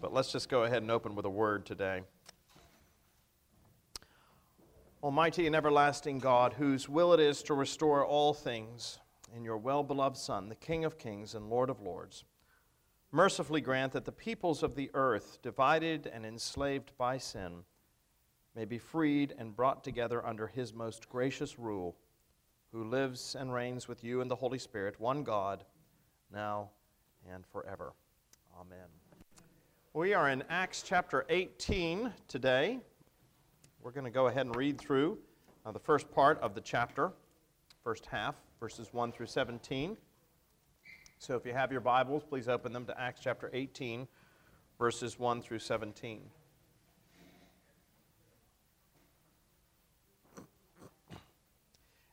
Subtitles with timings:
[0.00, 2.02] But let's just go ahead and open with a word today.
[5.02, 8.98] Almighty and everlasting God, whose will it is to restore all things
[9.34, 12.24] in your well beloved Son, the King of kings and Lord of lords,
[13.10, 17.64] mercifully grant that the peoples of the earth, divided and enslaved by sin,
[18.54, 21.96] may be freed and brought together under his most gracious rule,
[22.72, 25.64] who lives and reigns with you in the Holy Spirit, one God,
[26.32, 26.70] now
[27.32, 27.92] and forever.
[28.60, 28.97] Amen.
[29.94, 32.78] We are in Acts chapter 18 today.
[33.82, 35.16] We're going to go ahead and read through
[35.64, 37.10] uh, the first part of the chapter,
[37.82, 39.96] first half, verses 1 through 17.
[41.18, 44.06] So if you have your Bibles, please open them to Acts chapter 18,
[44.78, 46.20] verses 1 through 17.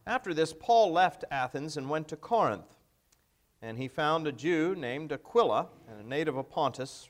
[0.08, 2.78] After this, Paul left Athens and went to Corinth.
[3.62, 7.10] And he found a Jew named Aquila, and a native of Pontus,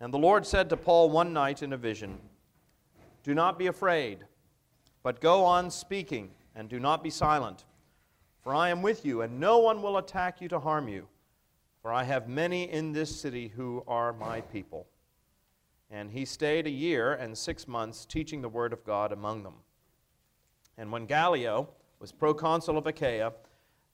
[0.00, 2.18] And the Lord said to Paul one night in a vision,
[3.22, 4.24] Do not be afraid,
[5.02, 7.64] but go on speaking, and do not be silent.
[8.42, 11.08] For I am with you, and no one will attack you to harm you.
[11.80, 14.86] For I have many in this city who are my people.
[15.90, 19.54] And he stayed a year and six months teaching the word of God among them.
[20.76, 21.68] And when Gallio
[22.00, 23.32] was proconsul of Achaia,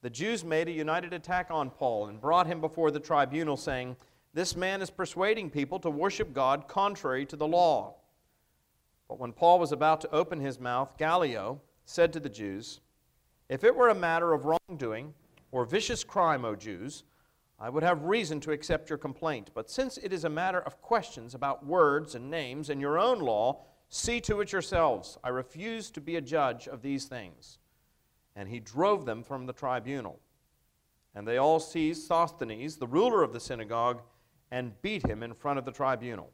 [0.00, 3.96] the Jews made a united attack on Paul and brought him before the tribunal, saying,
[4.34, 7.97] this man is persuading people to worship God contrary to the law.
[9.09, 12.81] But when Paul was about to open his mouth, Gallio said to the Jews,
[13.48, 15.12] If it were a matter of wrongdoing
[15.50, 17.04] or vicious crime, O Jews,
[17.60, 19.50] I would have reason to accept your complaint.
[19.54, 23.21] But since it is a matter of questions about words and names and your own
[23.21, 23.60] law,
[23.91, 25.19] see to it yourselves.
[25.22, 27.59] I refuse to be a judge of these things.
[28.34, 30.19] And he drove them from the tribunal.
[31.15, 34.00] And they all seized Sosthenes, the ruler of the synagogue,
[34.52, 36.30] and beat him in front of the tribunal.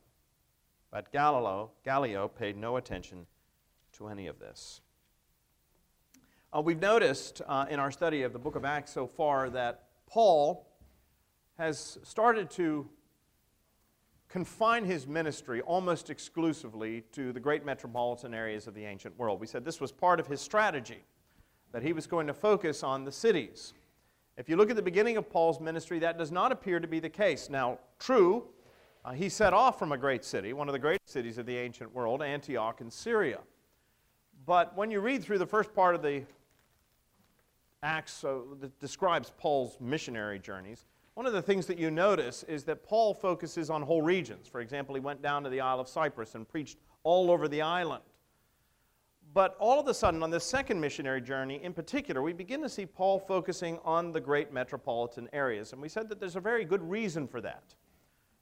[0.90, 3.26] But Gallio, Gallio paid no attention
[3.92, 4.80] to any of this.
[6.52, 9.84] Uh, we've noticed uh, in our study of the book of Acts so far that
[10.06, 10.66] Paul
[11.58, 12.88] has started to
[14.28, 19.40] confine his ministry almost exclusively to the great metropolitan areas of the ancient world.
[19.40, 21.04] We said this was part of his strategy,
[21.70, 23.74] that he was going to focus on the cities.
[24.38, 27.00] If you look at the beginning of Paul's ministry, that does not appear to be
[27.00, 27.50] the case.
[27.50, 28.44] Now, true,
[29.04, 31.56] uh, he set off from a great city, one of the great cities of the
[31.56, 33.40] ancient world, Antioch in Syria.
[34.46, 36.22] But when you read through the first part of the
[37.82, 40.84] Acts uh, that describes Paul's missionary journeys,
[41.14, 44.46] one of the things that you notice is that Paul focuses on whole regions.
[44.46, 47.62] For example, he went down to the Isle of Cyprus and preached all over the
[47.62, 48.04] island.
[49.34, 52.68] But all of a sudden, on this second missionary journey in particular, we begin to
[52.68, 55.72] see Paul focusing on the great metropolitan areas.
[55.72, 57.74] And we said that there's a very good reason for that.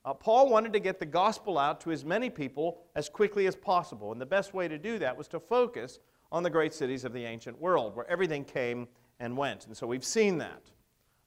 [0.05, 3.57] Uh, Paul wanted to get the gospel out to as many people as quickly as
[3.57, 4.13] possible.
[4.13, 5.99] And the best way to do that was to focus
[6.31, 8.87] on the great cities of the ancient world, where everything came
[9.19, 9.67] and went.
[9.67, 10.63] And so we've seen that.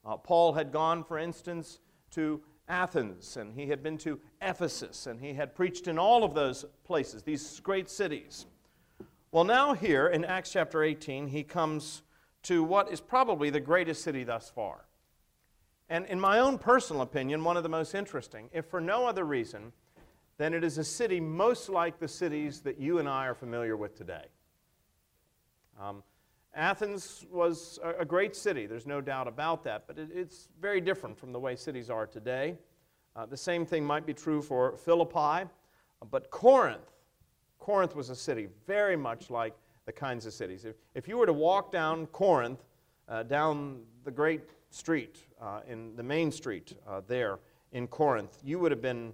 [0.06, 1.80] Uh, Paul had gone, for instance,
[2.12, 6.34] to Athens, and he had been to Ephesus, and he had preached in all of
[6.34, 8.46] those places, these great cities.
[9.32, 12.02] Well, now here in Acts chapter 18, he comes
[12.44, 14.86] to what is probably the greatest city thus far.
[15.88, 19.26] And in my own personal opinion, one of the most interesting, if for no other
[19.26, 19.72] reason
[20.38, 23.78] than it is a city most like the cities that you and I are familiar
[23.78, 24.26] with today.
[25.80, 26.02] Um,
[26.56, 31.16] Athens was a, great city, there's no doubt about that, but it, it's very different
[31.16, 32.58] from the way cities are today.
[33.16, 35.48] Uh, the same thing might be true for Philippi,
[36.10, 36.99] but Corinth
[37.70, 39.54] Corinth was a city very much like
[39.86, 40.66] the kinds of cities.
[40.66, 42.66] If, if you were to walk down Corinth,
[43.08, 47.38] uh, down the great street, uh, in the main street uh, there
[47.72, 49.14] in Corinth, you would have been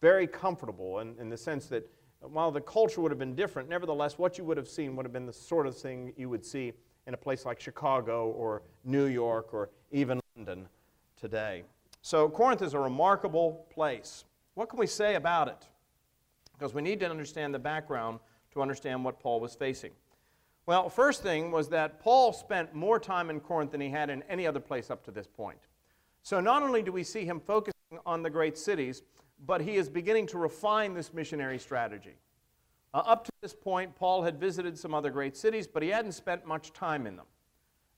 [0.00, 1.84] very comfortable in, in the sense that
[2.20, 5.12] while the culture would have been different, nevertheless, what you would have seen would have
[5.12, 6.72] been the sort of thing you would see
[7.08, 10.68] in a place like Chicago or New York or even London
[11.20, 11.64] today.
[12.00, 14.24] So, Corinth is a remarkable place.
[14.54, 15.66] What can we say about it?
[16.62, 18.20] Because we need to understand the background
[18.52, 19.90] to understand what Paul was facing.
[20.64, 24.22] Well, first thing was that Paul spent more time in Corinth than he had in
[24.28, 25.58] any other place up to this point.
[26.22, 29.02] So, not only do we see him focusing on the great cities,
[29.44, 32.14] but he is beginning to refine this missionary strategy.
[32.94, 36.12] Uh, up to this point, Paul had visited some other great cities, but he hadn't
[36.12, 37.26] spent much time in them.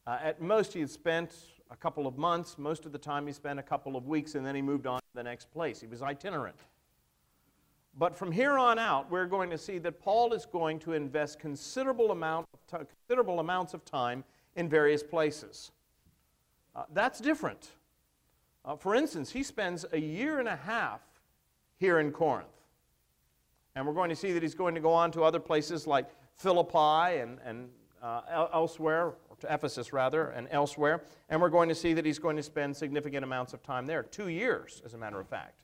[0.07, 1.37] Uh, at most, he had spent
[1.71, 2.57] a couple of months.
[2.57, 5.01] Most of the time, he spent a couple of weeks, and then he moved on
[5.01, 5.83] to the next place.
[5.83, 6.57] He was itinerant.
[7.97, 11.39] But from here on out, we're going to see that Paul is going to invest
[11.39, 14.25] considerable, amount considerable amounts of time
[14.57, 15.71] in various places.
[16.75, 17.71] Uh, that's different.
[18.65, 21.01] Uh, for instance, he spends a year and a half
[21.79, 22.49] here in Corinth.
[23.77, 26.09] And we're going to see that he's going to go on to other places like
[26.37, 27.69] Philippi and, and
[28.03, 31.03] uh, elsewhere, to Ephesus rather, and elsewhere.
[31.29, 34.03] And we're going to see that he's going to spend significant amounts of time there,
[34.03, 35.64] two years, as a matter of fact.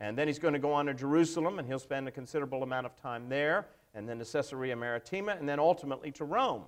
[0.00, 2.86] And then he's going to go on to Jerusalem, and he'll spend a considerable amount
[2.86, 6.64] of time there, and then to Caesarea Maritima, and then ultimately to Rome.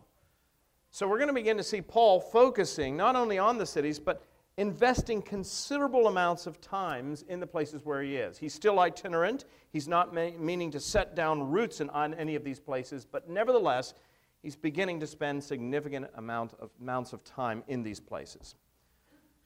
[0.90, 4.22] So we're going to begin to see Paul focusing not only on the cities, but
[4.58, 8.36] investing considerable amounts of times in the places where he is.
[8.36, 9.46] He's still itinerant.
[9.72, 13.94] He's not meaning to set down roots in, on any of these places, but nevertheless,
[14.42, 18.56] he's beginning to spend significant amount of, amounts of time in these places.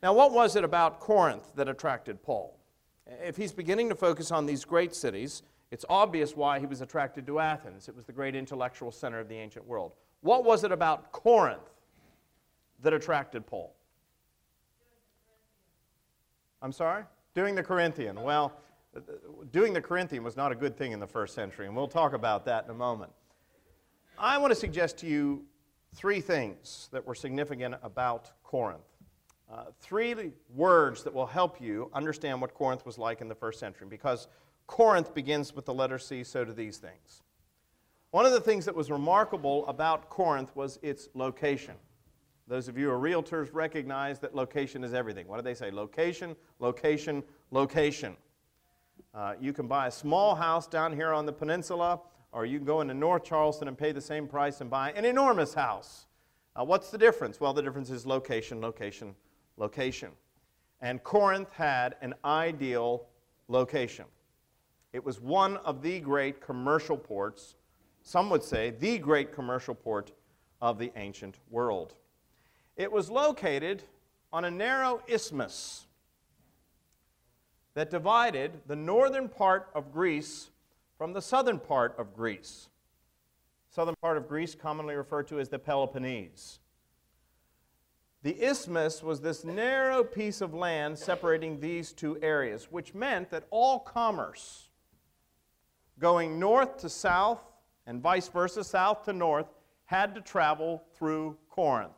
[0.02, 2.58] Now, what was it about Corinth that attracted Paul?
[3.06, 7.26] If he's beginning to focus on these great cities, it's obvious why he was attracted
[7.26, 7.88] to Athens.
[7.88, 9.92] It was the great intellectual center of the ancient world.
[10.20, 11.70] What was it about Corinth
[12.82, 13.74] that attracted Paul?
[16.62, 17.04] I'm sorry?
[17.34, 18.20] Doing the Corinthian.
[18.22, 18.52] Well,
[19.52, 22.12] doing the Corinthian was not a good thing in the first century, and we'll talk
[22.12, 23.12] about that in a moment.
[24.18, 25.44] I want to suggest to you
[25.94, 28.95] three things that were significant about Corinth.
[29.52, 33.60] Uh, three words that will help you understand what Corinth was like in the first
[33.60, 34.26] century, because
[34.66, 37.22] Corinth begins with the letter C, so do these things.
[38.10, 41.74] One of the things that was remarkable about Corinth was its location.
[42.48, 45.28] Those of you who are realtors recognize that location is everything.
[45.28, 45.70] What do they say?
[45.70, 48.16] Location, location, location.
[49.14, 52.00] Uh, you can buy a small house down here on the peninsula,
[52.32, 55.04] or you can go into North Charleston and pay the same price and buy an
[55.04, 56.06] enormous house.
[56.54, 57.40] Uh, what's the difference?
[57.40, 59.14] Well, the difference is location, location,
[59.56, 60.10] location.
[60.80, 63.06] And Corinth had an ideal
[63.48, 64.04] location.
[64.92, 67.54] It was one of the great commercial ports,
[68.02, 70.12] some would say the great commercial port
[70.60, 71.94] of the ancient world.
[72.76, 73.82] It was located
[74.32, 75.86] on a narrow isthmus
[77.74, 80.50] that divided the northern part of Greece
[80.96, 82.68] from the southern part of Greece.
[83.68, 86.60] Southern part of Greece, commonly referred to as the Peloponnese.
[88.26, 93.44] The isthmus was this narrow piece of land separating these two areas, which meant that
[93.50, 94.68] all commerce
[96.00, 97.38] going north to south
[97.86, 99.46] and vice versa, south to north,
[99.84, 101.92] had to travel through Corinth.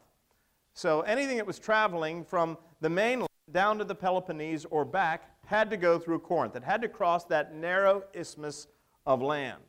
[0.75, 5.71] So anything that was traveling from the mainland down to the Peloponnese or back had
[5.71, 6.55] to go through Corinth.
[6.57, 8.67] It had to cross that narrow isthmus
[9.07, 9.63] of land.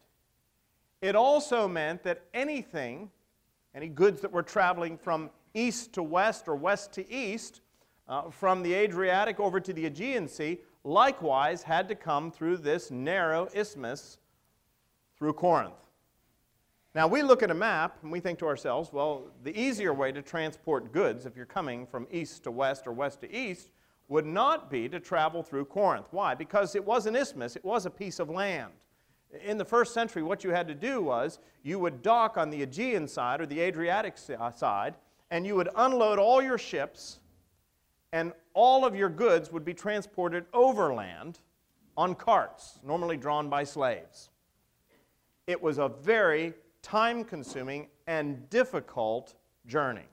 [1.02, 3.12] It also meant that anything,
[3.74, 7.62] any goods that were traveling from east to west or west to east,
[8.08, 12.90] uh, from the Adriatic over to the Aegean Sea, likewise had to come through this
[12.90, 14.18] narrow isthmus
[15.18, 15.74] through Corinth.
[16.96, 20.12] Now, we look at a map and we think to ourselves, well, the easier way
[20.12, 23.70] to transport goods, if you're coming from east to west or west to east,
[24.08, 26.08] would not be to travel through Corinth.
[26.10, 26.34] Why?
[26.34, 28.72] Because it was an isthmus, it was a piece of land.
[29.46, 32.64] In the first century, what you had to do was you would dock on the
[32.64, 34.96] Aegean side or the Adriatic side,
[35.32, 37.20] and you would unload all your ships,
[38.12, 41.40] and all of your goods would be transported overland
[41.96, 44.30] on carts, normally drawn by slaves.
[45.48, 50.08] It was a very time consuming, and difficult journey.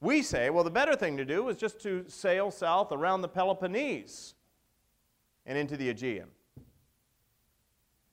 [0.00, 3.28] We say, well, the better thing to do is just to sail south around the
[3.28, 4.34] Peloponnese
[5.44, 6.28] and into the Aegean.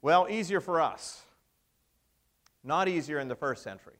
[0.01, 1.22] Well, easier for us.
[2.63, 3.96] Not easier in the first century.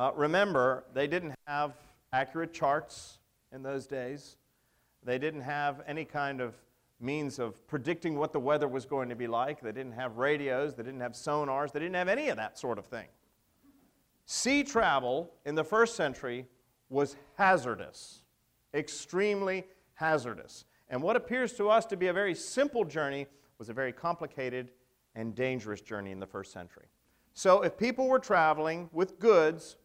[0.00, 1.74] Uh, remember, they didn't have
[2.14, 3.18] accurate charts
[3.52, 4.38] in those days.
[5.04, 6.54] They didn't have any kind of
[7.00, 9.60] means of predicting what the weather was going to be like.
[9.60, 12.78] They didn't have radios, they didn't have sonars, they didn't have any of that sort
[12.78, 13.08] of thing.
[14.24, 16.46] Sea travel in the first century
[16.88, 18.22] was hazardous,
[18.72, 20.64] extremely hazardous.
[20.88, 23.26] And what appears to us to be a very simple journey
[23.58, 24.70] was a very complicated
[25.14, 26.86] and dangerous journey in the first century.
[27.34, 29.76] So, if people were traveling with goods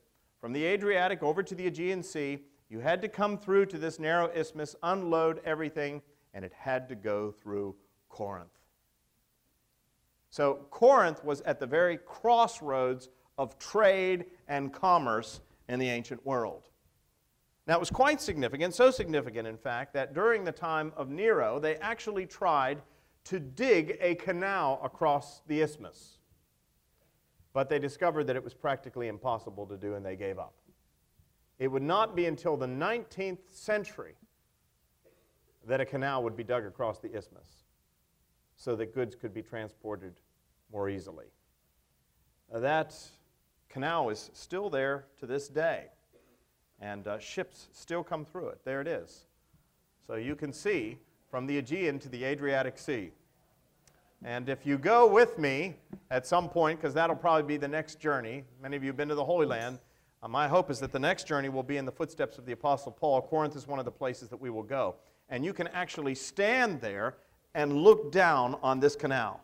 [0.46, 2.38] from the Adriatic over to the Aegean Sea,
[2.70, 6.04] you had to come through to this narrow isthmus, unload everything,
[6.36, 7.76] and it had to go through
[8.10, 8.60] Corinth.
[10.30, 13.10] So, Corinth was at the very crossroads
[13.40, 16.70] of trade and commerce in the ancient world.
[17.66, 21.58] Now, it was quite significant, so significant, in fact, that during the time of Nero,
[21.58, 22.84] they actually tried
[23.24, 26.15] to dig a canal across the isthmus.
[27.56, 30.56] But they discovered that it was practically impossible to do, and they gave up.
[31.58, 34.16] It would not be until the 19th century
[35.66, 37.64] that a canal would be dug across the isthmus
[38.58, 40.16] so that goods could be transported
[40.70, 41.28] more easily.
[42.54, 42.94] That
[43.70, 45.86] canal is still there to this day,
[46.82, 48.66] and uh, ships still come through it.
[48.66, 49.28] There it is.
[50.06, 50.98] So you can see
[51.32, 53.12] from the Aegean to the Adriatic Sea.
[54.24, 55.76] And if you go with me
[56.10, 59.10] at some point, because that'll probably be the next journey, many of you have been
[59.10, 59.80] to the Holy Land.
[60.24, 62.52] Uh, my hope is that the next journey will be in the footsteps of the
[62.52, 63.22] Apostle Paul.
[63.22, 64.96] Corinth is one of the places that we will go.
[65.30, 67.18] And you can actually stand there
[67.54, 69.42] and look down on this canal.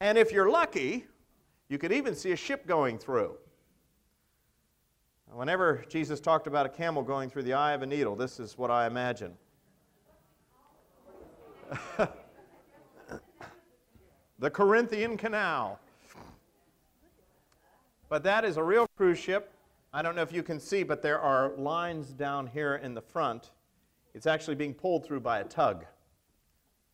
[0.00, 1.06] And if you're lucky,
[1.68, 3.36] you could even see a ship going through.
[5.32, 8.58] Whenever Jesus talked about a camel going through the eye of a needle, this is
[8.58, 9.34] what I imagine.
[14.40, 15.78] the Corinthian Canal.
[18.08, 19.52] But that is a real cruise ship.
[19.92, 23.02] I don't know if you can see, but there are lines down here in the
[23.02, 23.50] front.
[24.14, 25.84] It's actually being pulled through by a tug.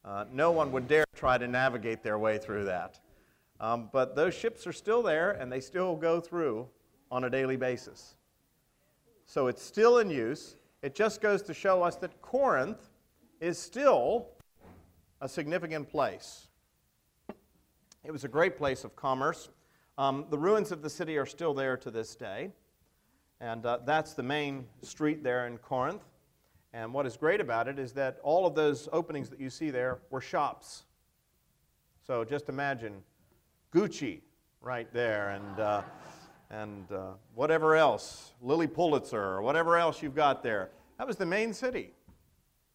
[0.04, 2.98] Uh, no one would dare try to navigate their way through that.
[3.60, 6.66] Um, but those ships are still there and they still go through
[7.12, 8.16] on a daily basis.
[9.24, 10.56] So it's still in use.
[10.82, 12.90] It just goes to show us that Corinth
[13.40, 14.26] is still
[15.20, 16.45] a significant place.
[18.06, 19.48] It was a great place of commerce.
[19.98, 22.52] Um, the ruins of the city are still there to this day.
[23.40, 26.04] And uh, that's the main street there in Corinth.
[26.72, 29.70] And what is great about it is that all of those openings that you see
[29.70, 30.84] there were shops.
[32.06, 33.02] So just imagine
[33.74, 34.20] Gucci
[34.60, 35.82] right there, and, uh,
[36.50, 40.70] and uh, whatever else, Lilly Pulitzer, or whatever else you've got there.
[40.98, 41.92] That was the main city.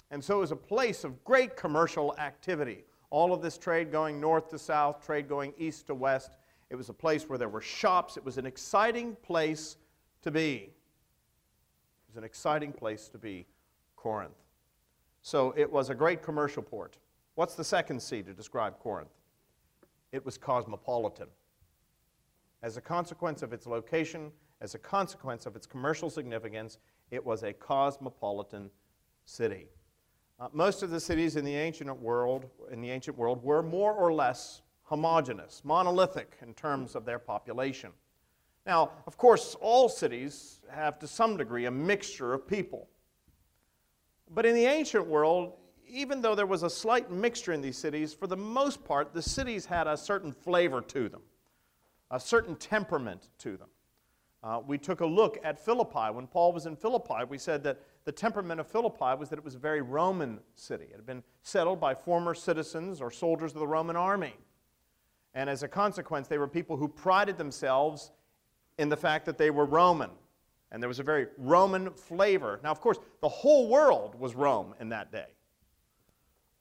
[0.10, 2.84] And so it was a place of great commercial activity.
[3.12, 6.32] All of this trade going north to south, trade going east to west.
[6.72, 8.18] It was a place where there were shops.
[8.18, 9.78] It was an exciting place
[10.24, 10.56] to be.
[10.56, 10.72] It
[12.08, 13.46] was an exciting place to be,
[13.96, 14.42] Corinth.
[15.22, 16.98] So it was a great commercial port.
[17.36, 19.12] What's the second C to describe Corinth?
[20.12, 21.28] it was cosmopolitan.
[22.64, 26.78] As a consequence of its location, as a consequence of its commercial significance,
[27.10, 28.70] it was a cosmopolitan
[29.26, 29.68] city.
[30.42, 33.94] Uh, most of the cities in the ancient world, in the ancient world were more
[33.94, 37.92] or less homogeneous, monolithic in terms of their population.
[38.66, 42.88] Now, of course, all cities have to some degree a mixture of people.
[44.32, 45.54] But in the ancient world,
[45.88, 49.22] even though there was a slight mixture in these cities, for the most part, the
[49.22, 51.22] cities had a certain flavor to them,
[52.10, 53.70] a certain temperament to them.
[54.44, 56.12] Uh, we took a look at Philippi.
[56.12, 59.46] When Paul was in Philippi, we said that the temperament of Philippi was that it
[59.46, 60.86] was a very Roman city.
[60.86, 64.34] It had been settled by former citizens or soldiers of the Roman army.
[65.34, 68.12] And as a consequence, they were people who prided themselves
[68.78, 70.10] in the fact that they were Roman.
[70.72, 72.60] And there was a very Roman flavor.
[72.64, 75.28] Now, of course, the whole world was Rome in that day.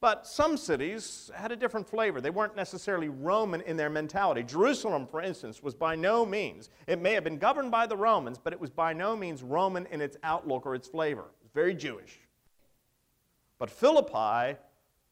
[0.00, 2.22] But some cities had a different flavor.
[2.22, 4.42] They weren't necessarily Roman in their mentality.
[4.42, 8.38] Jerusalem, for instance, was by no means, it may have been governed by the Romans,
[8.42, 11.20] but it was by no means Roman in its outlook or its flavor.
[11.20, 12.18] It was very Jewish.
[13.58, 14.58] But Philippi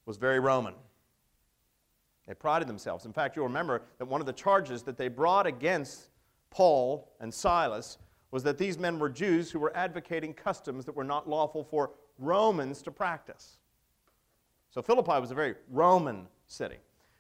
[0.07, 0.75] was very Roman.
[2.27, 3.05] They prided themselves.
[3.05, 6.09] In fact, you'll remember that one of the charges that they brought against
[6.49, 7.99] Paul and Silas
[8.31, 11.91] was that these men were Jews who were advocating customs that were not lawful for
[12.19, 13.59] Romans to practice.
[14.71, 16.77] So Philippi was a very Roman city.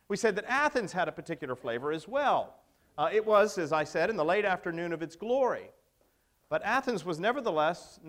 [0.08, 2.54] We said that Athens had a particular flavor as well.
[2.96, 5.70] Uh, it was, as I said, in the late afternoon of its glory.
[6.48, 8.00] But Athens was nevertheless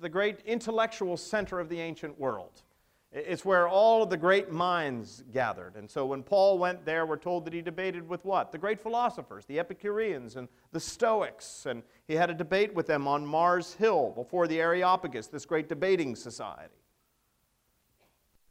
[0.00, 2.62] the great intellectual center of the ancient world.
[3.10, 5.76] It's where all of the great minds gathered.
[5.76, 8.52] And so when Paul went there, we're told that he debated with what?
[8.52, 11.66] The great philosophers, the Epicureans and the Stoics.
[11.66, 15.68] And he had a debate with them on Mars Hill before the Areopagus, this great
[15.68, 16.74] debating society.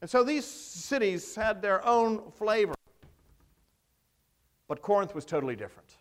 [0.01, 2.75] And so these cities had their own flavor.
[4.67, 5.97] But Corinth was totally different.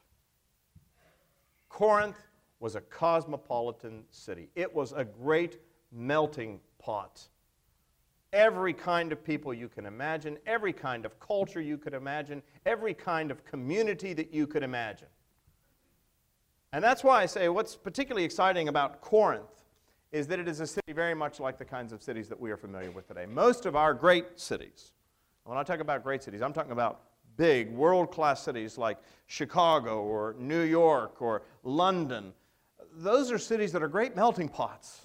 [1.68, 2.18] Corinth
[2.60, 5.60] was a cosmopolitan city, it was a great
[5.92, 7.28] melting pot.
[8.32, 12.92] every kind of people you can imagine, every kind of culture you could imagine, every
[12.92, 15.08] kind of community that you could imagine.
[16.72, 19.55] And that's why I say what's particularly exciting about Corinth
[20.16, 22.50] is that it is a city very much like the kinds of cities that we
[22.50, 23.26] are familiar with today.
[23.26, 24.92] Most of our great cities,
[25.44, 27.02] when I talk about great cities, I'm talking about
[27.36, 28.96] big, world class cities like
[29.26, 32.32] Chicago or New York or London.
[32.94, 35.02] Those are cities that are great melting pots.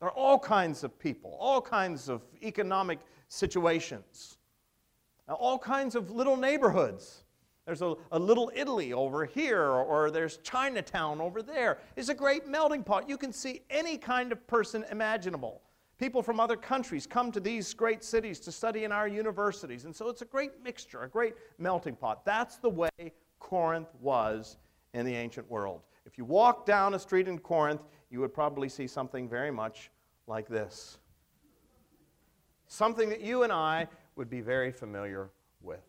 [0.00, 4.38] There are all kinds of people, all kinds of economic situations,
[5.28, 7.24] all kinds of little neighborhoods.
[7.68, 11.76] There's a, a little Italy over here, or, there's Chinatown over there.
[11.96, 13.06] It's a great melting pot.
[13.06, 15.60] You can see any kind of person imaginable.
[15.98, 19.84] People from other countries come to these great cities to study in our universities.
[19.84, 22.24] And so it's a great mixture, a great melting pot.
[22.24, 22.88] That's the way
[23.38, 24.56] Corinth was
[24.94, 25.82] in the ancient world.
[26.06, 29.90] If you walk down a street in Corinth, you would probably see something very much
[30.26, 30.96] like this.
[32.66, 35.28] Something that you and I would be very familiar
[35.60, 35.80] with.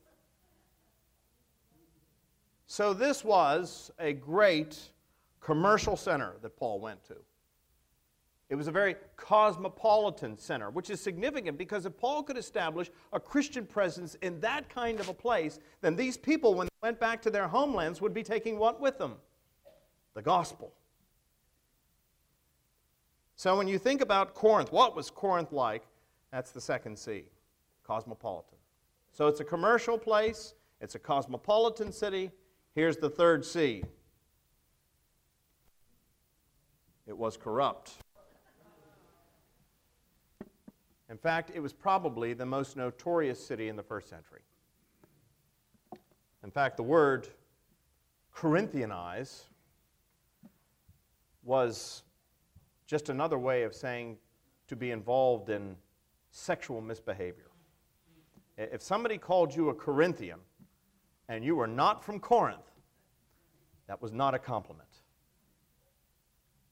[2.71, 4.77] So, this was a great
[5.39, 7.15] commercial center that Paul went to.
[8.47, 13.19] It was a very cosmopolitan center, which is significant because if Paul could establish a
[13.19, 17.23] Christian presence in that kind of a place, then these people, when they went back
[17.23, 19.15] to their homelands, would be taking what with them?
[20.13, 20.71] The gospel.
[23.35, 25.87] So when you think about Corinth, what was Corinth like?
[26.31, 27.23] That's the second C,
[27.83, 28.59] cosmopolitan.
[29.11, 32.29] So it's a commercial place, it's a cosmopolitan city.
[32.75, 33.83] Here's the third C
[37.07, 37.93] it was corrupt.
[41.09, 44.41] In fact, it was probably the most notorious city in the first century.
[46.43, 47.27] In fact, the word
[48.33, 49.45] Corinthianize
[51.43, 52.03] was
[52.85, 54.17] just another way of saying
[54.67, 55.75] to be involved in
[56.29, 57.49] sexual misbehavior.
[58.55, 60.39] If somebody called you a Corinthian
[61.29, 62.69] and you were not from Corinth,
[63.87, 64.89] that was not a compliment.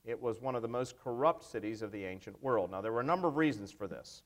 [0.04, 2.72] It was one of the most corrupt cities of the ancient world.
[2.72, 4.24] Now, there were a number of reasons for this.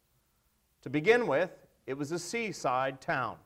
[0.81, 1.51] To begin with,
[1.85, 3.37] it was a seaside town.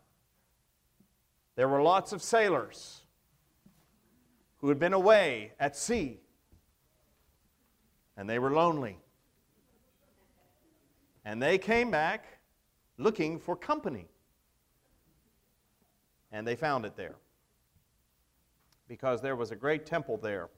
[1.55, 3.01] There were lots of sailors
[4.57, 6.19] who had been away at sea
[8.17, 8.97] and they were lonely.
[11.23, 12.25] And they came back
[12.97, 14.07] looking for company.
[16.31, 17.15] And they found it there.
[18.87, 20.49] Because there was a great temple there.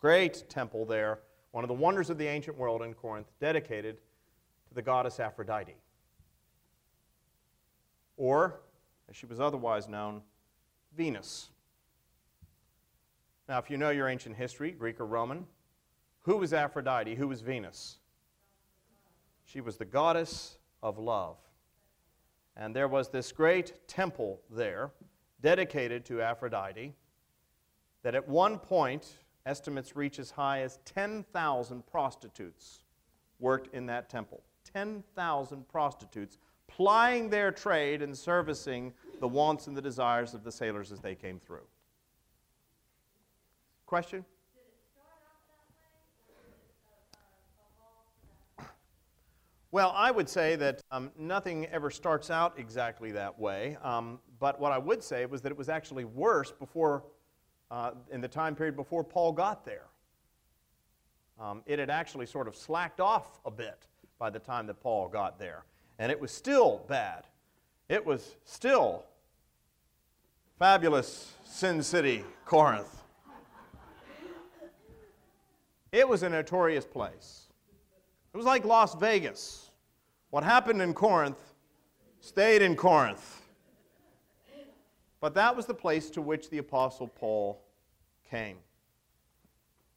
[0.00, 1.20] Great temple there.
[1.50, 3.98] One of the wonders of the ancient world in Corinth, dedicated
[4.68, 5.76] to the goddess Aphrodite.
[8.16, 8.60] Or,
[9.08, 10.22] as she was otherwise known,
[10.96, 11.48] Venus.
[13.48, 15.46] Now, if you know your ancient history, Greek or Roman,
[16.22, 17.14] who was Aphrodite?
[17.14, 17.98] Who was Venus?
[19.46, 21.38] She was the goddess of love.
[22.58, 24.90] And there was this great temple there
[25.40, 26.92] dedicated to Aphrodite
[28.02, 32.80] that at one point, estimates reach as high as 10,000 prostitutes
[33.38, 34.42] worked in that temple.
[34.72, 40.92] 10,000 prostitutes plying their trade and servicing the wants and the desires of the sailors
[40.92, 41.66] as they came through.
[43.86, 44.24] Question?
[49.70, 53.76] Well, I would say that um, nothing ever starts out exactly that way.
[53.82, 57.04] Um, but what I would say was that it was actually worse before,
[57.70, 59.84] uh, in the time period before Paul got there.
[61.38, 63.86] Um, it had actually sort of slacked off a bit
[64.18, 65.64] by the time that Paul got there.
[65.98, 67.26] And it was still bad.
[67.90, 69.04] It was still
[70.58, 73.02] fabulous Sin City, Corinth.
[75.92, 77.47] It was a notorious place.
[78.38, 79.72] It was like Las Vegas.
[80.30, 81.54] What happened in Corinth
[82.20, 83.42] stayed in Corinth.
[85.18, 87.60] But that was the place to which the Apostle Paul
[88.30, 88.58] came.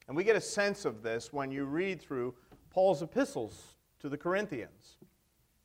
[0.07, 2.33] And we get a sense of this when you read through
[2.71, 4.97] Paul's epistles to the Corinthians.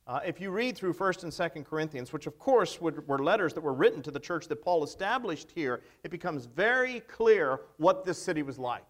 [0.05, 3.53] Uh, if you read through 1st and 2nd Corinthians, which of course would, were letters
[3.53, 8.05] that were written to the church that Paul established here, it becomes very clear what
[8.05, 8.85] this city was like.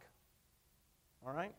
[1.26, 1.54] All right?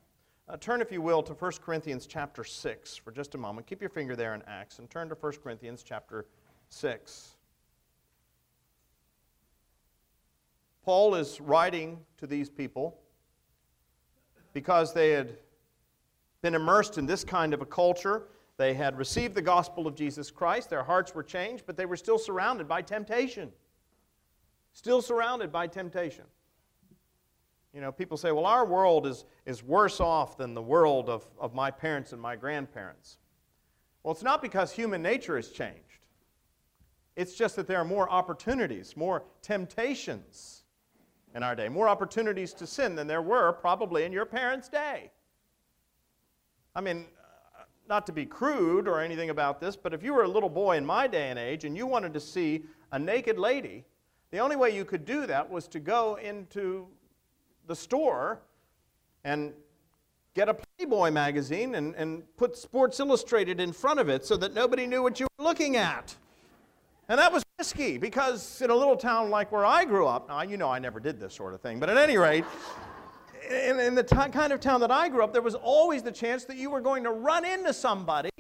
[0.49, 3.67] Uh, turn, if you will, to 1 Corinthians chapter 6 for just a moment.
[3.67, 6.25] Keep your finger there in Acts and turn to 1 Corinthians chapter
[6.71, 7.35] 6.
[10.83, 12.99] Paul is writing to these people
[14.55, 15.37] because they had
[16.41, 18.23] been immersed in this kind of a culture.
[18.57, 20.71] They had received the gospel of Jesus Christ.
[20.71, 23.53] Their hearts were changed, but they were still surrounded by temptation.
[24.73, 26.25] Still surrounded by temptation.
[27.75, 31.27] You know, people say, well, our world is, is worse off than the world of,
[31.39, 33.19] of my parents and my grandparents.
[34.03, 36.07] Well, it's not because human nature has changed.
[37.15, 40.63] It's just that there are more opportunities, more temptations
[41.35, 45.11] in our day, more opportunities to sin than there were probably in your parents' day.
[46.75, 47.07] I mean,
[47.59, 50.49] uh, not to be crude or anything about this, but if you were a little
[50.49, 53.85] boy in my day and age and you wanted to see a naked lady,
[54.31, 56.87] the only way you could do that was to go into
[57.69, 58.41] the store
[59.23, 59.53] and
[60.35, 64.55] get a Playboy magazine and, and put Sports Illustrated in front of it so that
[64.55, 66.17] nobody knew what you were looking at.
[67.09, 70.43] And that was risky because in a little town like where I grew up, now
[70.43, 72.45] you know I never did this sort of thing, but at any rate,
[73.49, 76.45] in, in the kind of town that I grew up, there was always the chance
[76.47, 78.31] that you were going to run into somebody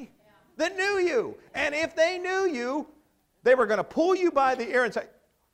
[0.56, 1.36] that knew you.
[1.54, 2.86] And if they knew you,
[3.42, 5.04] they were going to pull you by the ear and say,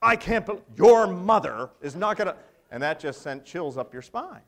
[0.03, 2.37] I can't believe your mother is not going to.
[2.75, 4.43] And that just sent chills up your spine.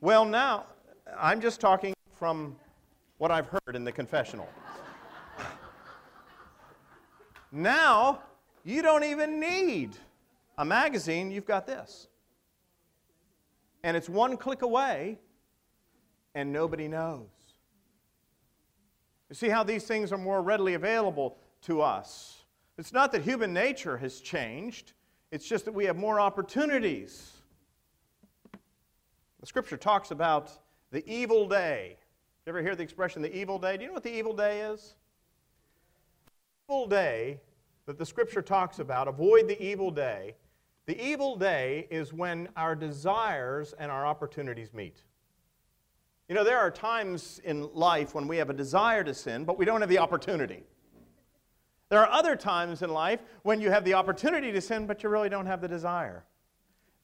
[0.00, 0.66] Well, now,
[1.16, 2.56] I'm just talking from
[3.18, 4.48] what I've heard in the confessional.
[7.52, 8.20] now,
[8.64, 9.96] you don't even need
[10.58, 12.08] a magazine, you've got this
[13.84, 15.20] and it's one click away,
[16.34, 17.28] and nobody knows.
[19.28, 22.42] You see how these things are more readily available to us.
[22.76, 24.94] It's not that human nature has changed,
[25.30, 27.32] it's just that we have more opportunities.
[29.40, 30.50] The scripture talks about
[30.90, 31.96] the evil day.
[32.46, 33.76] You ever hear the expression the evil day?
[33.76, 34.94] Do you know what the evil day is?
[36.26, 37.40] The evil day
[37.86, 40.34] that the scripture talks about, avoid the evil day,
[40.88, 45.02] the evil day is when our desires and our opportunities meet.
[46.30, 49.58] You know, there are times in life when we have a desire to sin, but
[49.58, 50.62] we don't have the opportunity.
[51.88, 55.08] There are other times in life when you have the opportunity to sin, but you
[55.08, 56.24] really don't have the desire.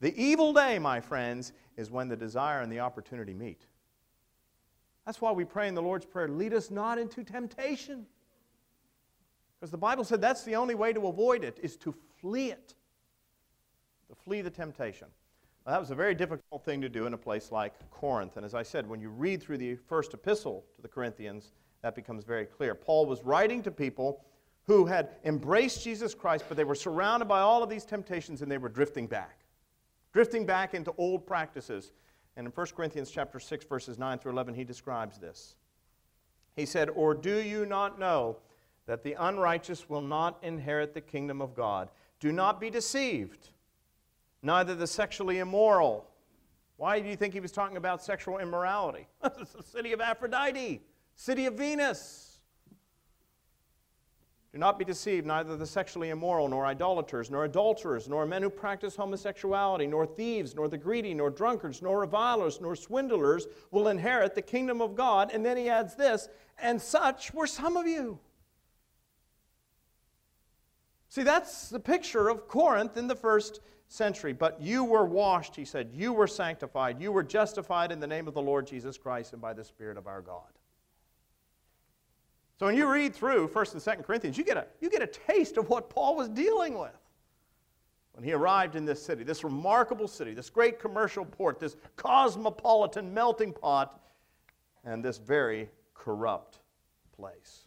[0.01, 3.67] The evil day, my friends, is when the desire and the opportunity meet.
[5.07, 8.07] That's why we pray in the Lord's Prayer lead us not into temptation.
[9.59, 12.75] Because the Bible said that's the only way to avoid it, is to flee it
[14.09, 15.09] to flee the temptation.
[15.67, 18.37] that was a very difficult thing to do in a place like Corinth.
[18.37, 21.95] And as I said, when you read through the first epistle to the Corinthians, that
[21.95, 22.75] becomes very clear.
[22.75, 24.25] Paul was writing to people
[24.67, 28.51] who had embraced Jesus Christ, but they were surrounded by all of these temptations and
[28.51, 29.41] they were drifting back.
[30.13, 31.93] Drifting back into old practices.
[32.37, 35.57] And in 1 Corinthians chapter 6 verses 9 through 11 he describes this.
[36.57, 38.39] He said, "Or do you not know
[38.87, 41.91] that the unrighteous will not inherit the kingdom of God?
[42.21, 43.51] Do not be deceived."
[44.45, 46.07] neither the sexually immoral.
[46.77, 49.07] Why do you think he was talking about sexual immorality?
[49.23, 50.83] the city of Aphrodite,
[51.17, 52.24] city of Venus.
[54.55, 58.49] Do not be deceived, neither the sexually immoral, nor idolaters, nor adulterers, nor men who
[58.49, 64.37] practice homosexuality, nor thieves, nor the greedy, nor drunkards, nor revilers, nor swindlers will inherit
[64.37, 65.33] the kingdom of God.
[65.35, 68.21] And then he adds this, and such were some of you.
[71.09, 74.33] See, that's the picture of Corinth in the first century.
[74.33, 75.91] But you were washed, he said.
[75.93, 77.01] You were sanctified.
[77.01, 79.97] You were justified in the name of the Lord Jesus Christ and by the Spirit
[79.97, 80.47] of our God.
[82.65, 85.07] So when you read through 1st and 2nd Corinthians, you get, a, you get a
[85.07, 86.97] taste of what Paul was dealing with
[88.15, 93.13] when he arrived in this city, this remarkable city, this great commercial port, this cosmopolitan
[93.13, 94.01] melting pot,
[94.83, 96.61] and this very corrupt
[97.15, 97.67] place.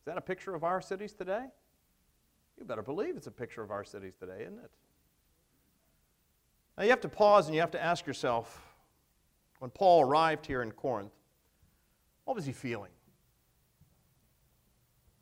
[0.00, 1.44] Is that a picture of our cities today?
[2.58, 4.70] You better believe it's a picture of our cities today, isn't it?
[6.76, 8.66] Now you have to pause and you have to ask yourself
[9.60, 11.12] when Paul arrived here in Corinth,
[12.30, 12.92] what was he feeling?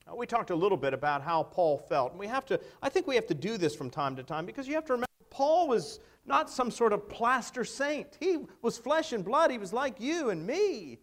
[0.07, 2.91] Now, we talked a little bit about how Paul felt, and we have to, I
[2.91, 5.07] think we have to do this from time to time because you have to remember
[5.31, 8.19] Paul was not some sort of plaster saint.
[8.21, 9.51] He was flesh and blood.
[9.51, 10.99] He was like you and me.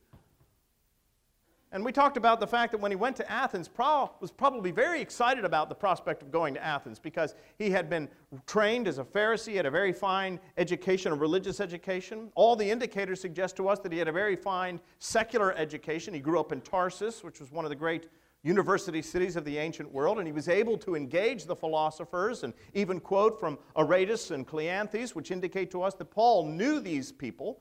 [1.76, 4.72] And we talked about the fact that when he went to Athens, Paul was probably
[4.72, 8.08] very excited about the prospect of going to Athens because he had been
[8.48, 12.32] trained as a Pharisee, had a very fine education, a religious education.
[12.34, 16.14] All the indicators suggest to us that he had a very fine secular education.
[16.14, 18.08] He grew up in Tarsus, which was one of the great
[18.42, 22.54] university cities of the ancient world, and he was able to engage the philosophers and
[22.74, 27.60] even quote from Aratus and Cleanthes, which indicate to us that Paul knew these people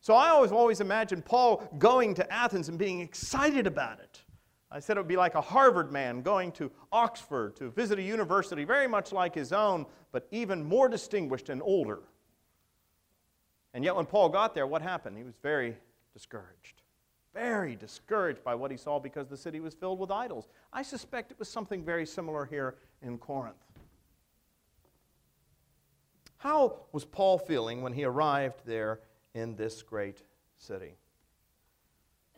[0.00, 4.22] so I always always imagined Paul going to Athens and being excited about it.
[4.70, 8.02] I said it would be like a Harvard man going to Oxford to visit a
[8.02, 12.00] university very much like his own, but even more distinguished and older.
[13.74, 15.16] And yet, when Paul got there, what happened?
[15.16, 15.76] He was very
[16.12, 16.82] discouraged.
[17.34, 20.48] Very discouraged by what he saw because the city was filled with idols.
[20.72, 23.56] I suspect it was something very similar here in Corinth.
[26.38, 29.00] How was Paul feeling when he arrived there
[29.38, 30.22] in this great
[30.56, 30.94] city.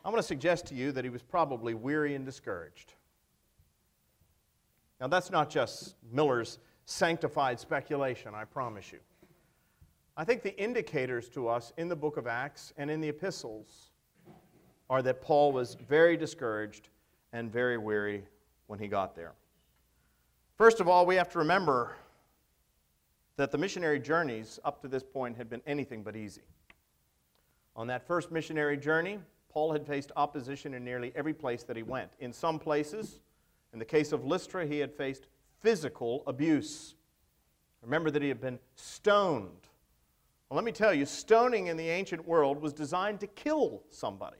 [0.05, 2.95] I want to suggest to you that he was probably weary and discouraged.
[5.01, 8.99] Now, that's not just Miller's sanctified speculation, I promise you.
[10.17, 13.91] I think the indicators to us in the book of Acts and in the epistles
[14.91, 16.89] are that Paul was very discouraged
[17.33, 18.25] and very weary
[18.67, 19.33] when he got there.
[20.57, 21.97] First of all, we have to remember
[23.37, 26.43] that the missionary journeys up to this point had been anything but easy.
[27.77, 31.83] On that first missionary journey, Paul had faced opposition in nearly every place that he
[31.83, 32.11] went.
[32.21, 33.21] In some places,
[33.73, 35.27] in the case of Lystra, he had faced
[35.61, 36.95] physical abuse.
[37.83, 39.69] Remember that he had been stoned.
[40.49, 44.39] Well, let me tell you, stoning in the ancient world was designed to kill somebody.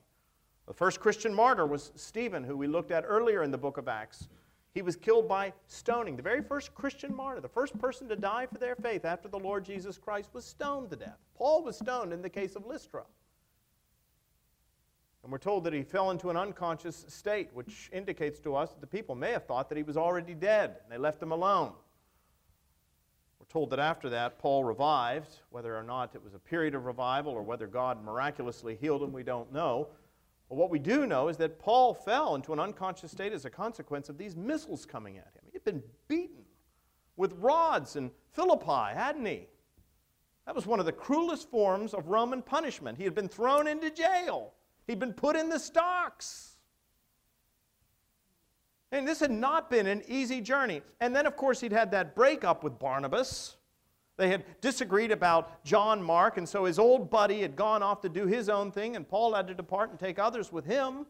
[0.67, 3.89] The first Christian martyr was Stephen, who we looked at earlier in the book of
[3.89, 4.29] Acts.
[4.73, 6.17] He was killed by stoning.
[6.17, 9.39] The very first Christian martyr, the first person to die for their faith after the
[9.39, 11.19] Lord Jesus Christ, was stoned to death.
[11.35, 13.03] Paul was stoned in the case of Lystra.
[15.23, 18.81] And we're told that he fell into an unconscious state, which indicates to us that
[18.81, 21.73] the people may have thought that he was already dead, and they left him alone.
[23.39, 25.41] We're told that after that, Paul revived.
[25.51, 29.13] Whether or not it was a period of revival or whether God miraculously healed him,
[29.13, 29.89] we don't know.
[30.49, 33.51] But what we do know is that Paul fell into an unconscious state as a
[33.51, 35.43] consequence of these missiles coming at him.
[35.45, 36.45] He had been beaten
[37.17, 39.47] with rods in Philippi, hadn't he?
[40.47, 42.99] That was one of the cruelest forms of Roman punishment.
[42.99, 44.55] He had been thrown into jail.
[44.87, 46.57] He'd been put in the stocks.
[48.93, 50.83] And this had not been an easy journey.
[51.01, 53.57] And then, of course, he'd had that breakup with Barnabas.
[54.17, 58.09] They had disagreed about John Mark, and so his old buddy had gone off to
[58.09, 61.07] do his own thing, and Paul had to depart and take others with him.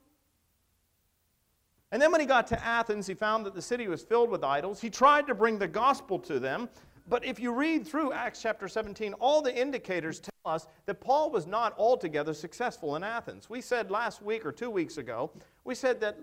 [1.90, 4.44] And then, when he got to Athens, he found that the city was filled with
[4.44, 4.80] idols.
[4.80, 6.68] He tried to bring the gospel to them,
[7.08, 11.46] but if you read through Acts chapter 17, all the indicators us that Paul was
[11.46, 13.50] not altogether successful in Athens.
[13.50, 15.30] We said last week or two weeks ago,
[15.64, 16.18] we said that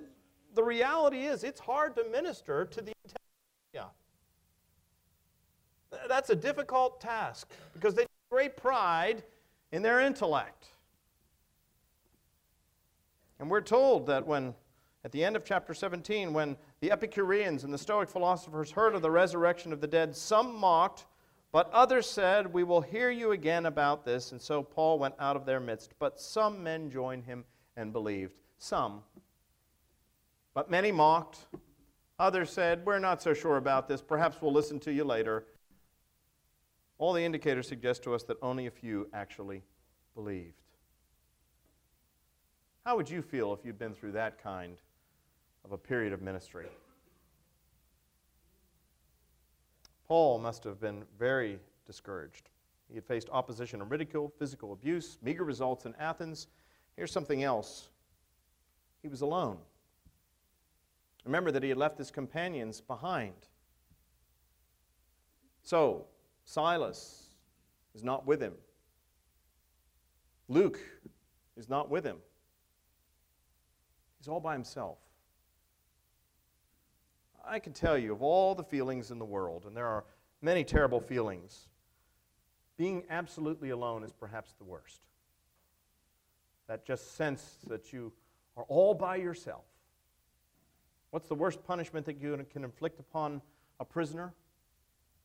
[0.55, 2.93] the reality is it's hard to minister to the
[3.73, 3.85] yeah.
[6.07, 9.23] That's a difficult task because they take great pride
[9.71, 10.67] in their intellect.
[13.39, 14.55] And we're told that when
[15.05, 19.01] at the end of chapter 17, when the Epicureans and the Stoic philosophers heard of
[19.01, 21.05] the resurrection of the dead, some mocked,
[21.51, 24.31] but others said, We will hear you again about this.
[24.31, 25.93] And so Paul went out of their midst.
[25.99, 28.39] But some men joined him and believed.
[28.57, 29.01] Some.
[30.53, 31.39] But many mocked.
[32.19, 34.01] Others said, We're not so sure about this.
[34.01, 35.45] Perhaps we'll listen to you later.
[36.97, 39.61] All the indicators suggest to us that only a few actually
[40.15, 40.53] believed.
[42.85, 44.77] How would you feel if you'd been through that kind
[45.67, 46.65] of a period of ministry.
[50.07, 52.49] Paul must have been very discouraged.
[52.87, 56.47] He had faced opposition and ridicule, physical abuse, meager results in Athens.
[56.95, 57.89] Here's something else
[59.01, 59.57] he was alone.
[61.25, 63.33] Remember that he had left his companions behind.
[65.63, 66.05] So,
[66.45, 67.25] Silas
[67.93, 68.53] is not with him.
[70.47, 70.79] Luke
[71.57, 72.17] is not with him.
[74.17, 74.97] He's all by himself.
[77.47, 80.03] I can tell you, of all the feelings in the world, and there are
[80.41, 81.67] many terrible feelings,
[82.77, 85.01] being absolutely alone is perhaps the worst.
[86.67, 88.11] That just sense that you
[88.55, 89.63] are all by yourself.
[91.11, 93.41] What's the worst punishment that you can inflict upon
[93.79, 94.33] a prisoner?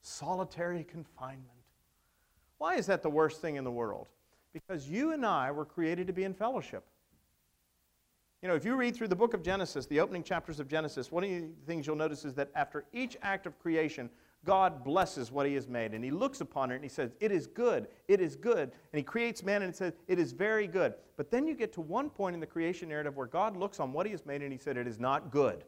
[0.00, 1.48] Solitary confinement.
[2.58, 4.08] Why is that the worst thing in the world?
[4.52, 6.84] Because you and I were created to be in fellowship.
[8.42, 11.12] You know, if you read through the book of Genesis, the opening chapters of Genesis,
[11.12, 14.10] one of the things you'll notice is that after each act of creation,
[14.44, 15.94] God blesses what he has made.
[15.94, 18.72] And he looks upon it and he says, It is good, it is good.
[18.92, 20.94] And he creates man and it says, It is very good.
[21.16, 23.92] But then you get to one point in the creation narrative where God looks on
[23.92, 25.62] what he has made and he said, It is not good.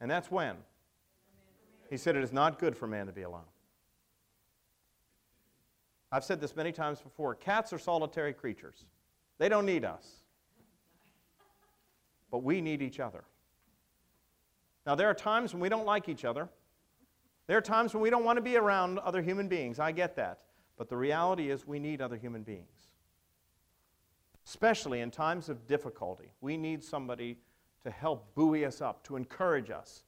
[0.00, 0.56] And that's when?
[1.90, 3.42] He said, It is not good for man to be alone.
[6.12, 8.84] I've said this many times before cats are solitary creatures.
[9.38, 10.06] They don't need us.
[12.30, 13.24] But we need each other.
[14.86, 16.48] Now, there are times when we don't like each other.
[17.46, 19.78] There are times when we don't want to be around other human beings.
[19.78, 20.40] I get that.
[20.76, 22.92] But the reality is, we need other human beings.
[24.46, 26.32] Especially in times of difficulty.
[26.40, 27.38] We need somebody
[27.84, 30.04] to help buoy us up, to encourage us.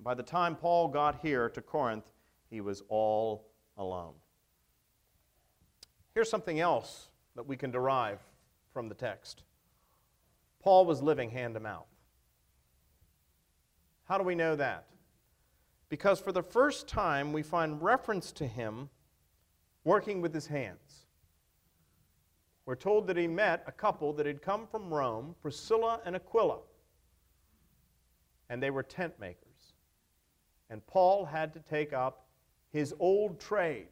[0.00, 2.10] By the time Paul got here to Corinth,
[2.50, 4.14] he was all alone.
[6.14, 8.18] Here's something else that we can derive
[8.72, 9.42] from the text.
[10.62, 11.86] Paul was living hand to mouth.
[14.04, 14.86] How do we know that?
[15.88, 18.88] Because for the first time we find reference to him
[19.84, 21.06] working with his hands.
[22.64, 26.60] we're told that he met a couple that had come from Rome, Priscilla and Aquila.
[28.48, 29.74] And they were tent makers.
[30.70, 32.26] And Paul had to take up
[32.70, 33.88] his old trade.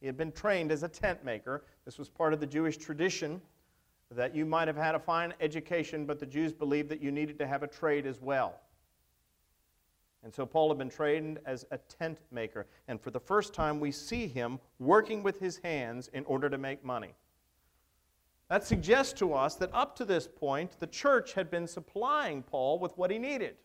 [0.00, 1.64] He had been trained as a tent maker.
[1.84, 3.40] This was part of the Jewish tradition
[4.16, 7.38] that you might have had a fine education, but the Jews believed that you needed
[7.38, 8.60] to have a trade as well.
[10.24, 12.66] And so Paul had been trained as a tent maker.
[12.86, 16.58] And for the first time, we see him working with his hands in order to
[16.58, 17.14] make money.
[18.48, 22.78] That suggests to us that up to this point, the church had been supplying Paul
[22.78, 23.56] with what he needed.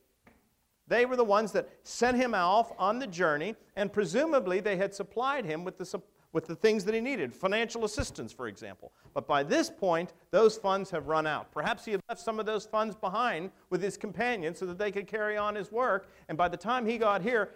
[0.87, 4.95] They were the ones that sent him off on the journey, and presumably they had
[4.95, 5.99] supplied him with the,
[6.37, 8.91] with the things that he needed, financial assistance, for example.
[9.15, 11.51] But by this point, those funds have run out.
[11.51, 14.91] Perhaps he had left some of those funds behind with his companions so that they
[14.91, 17.55] could carry on his work, and by the time he got here,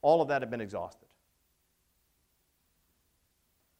[0.00, 1.06] all of that had been exhausted.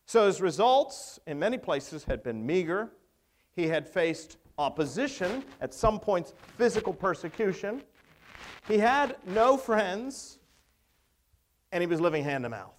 [0.04, 2.90] So his results in many places had been meager.
[3.54, 7.82] He had faced opposition, at some points, physical persecution.
[8.68, 10.38] He had no friends,
[11.72, 12.75] and he was living hand to mouth.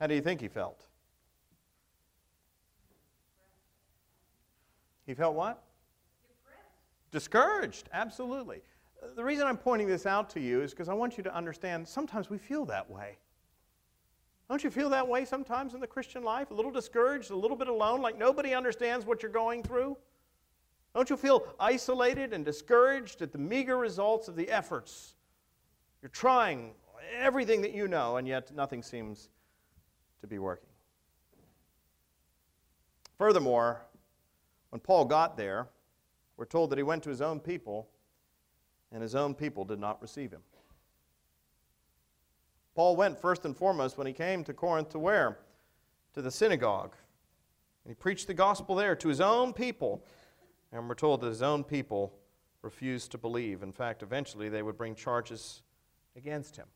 [0.00, 0.86] How do you think he felt?
[5.06, 5.62] He felt what?
[7.12, 8.60] Discouraged, absolutely.
[9.14, 11.86] The reason I'm pointing this out to you is because I want you to understand
[11.86, 13.18] sometimes we feel that way.
[14.48, 16.50] Don't you feel that way sometimes in the Christian life?
[16.50, 19.96] A little discouraged, a little bit alone, like nobody understands what you're going through?
[20.94, 25.14] Don't you feel isolated and discouraged at the meager results of the efforts?
[26.00, 26.72] You're trying
[27.16, 29.28] everything that you know, and yet nothing seems
[30.20, 30.68] to be working.
[33.18, 33.82] Furthermore,
[34.70, 35.68] when Paul got there,
[36.36, 37.88] we're told that he went to his own people,
[38.92, 40.42] and his own people did not receive him.
[42.74, 45.38] Paul went first and foremost when he came to Corinth to where?
[46.12, 46.94] To the synagogue.
[47.84, 50.04] And he preached the gospel there to his own people.
[50.72, 52.12] And we're told that his own people
[52.60, 53.62] refused to believe.
[53.62, 55.62] In fact, eventually they would bring charges
[56.16, 56.66] against him.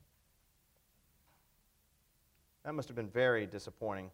[2.65, 4.11] That must have been very disappointing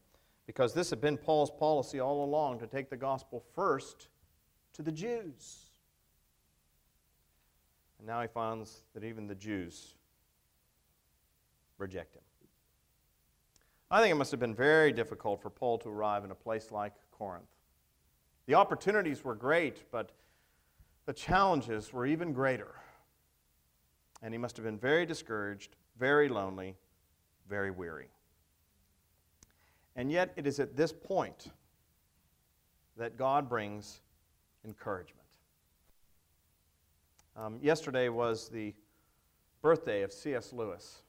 [0.47, 4.09] because this had been Paul's policy all along to take the gospel first
[4.75, 5.71] to the Jews.
[7.99, 9.95] And now he finds that even the Jews
[11.79, 12.23] reject him.
[13.91, 16.71] I think it must have been very difficult for Paul to arrive in a place
[16.71, 17.47] like Corinth.
[18.47, 20.13] The opportunities were great, but
[21.07, 22.75] the challenges were even greater.
[24.23, 26.77] And he must have been very discouraged, very lonely,
[27.49, 28.09] very weary.
[29.97, 31.49] And yet, it is at this point
[32.99, 34.01] that God brings
[34.65, 35.27] encouragement.
[37.35, 38.75] Um, yesterday was the
[39.63, 40.53] birthday of C.S.
[40.53, 41.03] Lewis.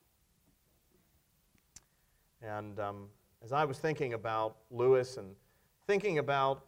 [2.42, 3.08] And um,
[3.44, 5.36] as I was thinking about Lewis and
[5.86, 6.64] thinking about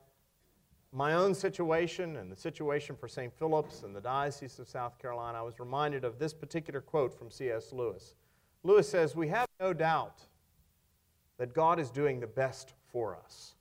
[0.92, 3.32] my own situation and the situation for St.
[3.38, 7.30] Philip's and the Diocese of South Carolina, I was reminded of this particular quote from
[7.30, 7.72] C.S.
[7.72, 8.16] Lewis.
[8.64, 10.22] Lewis says, We have no doubt
[11.40, 13.56] that God is doing the best for us.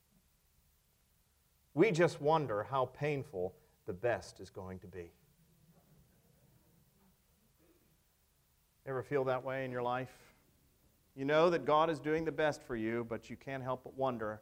[1.75, 3.55] We just wonder how painful
[3.87, 5.13] the best is going to be.
[8.85, 10.13] Ever feel that way in your life?
[11.15, 13.97] You know that God is doing the best for you, but you can't help but
[13.97, 14.41] wonder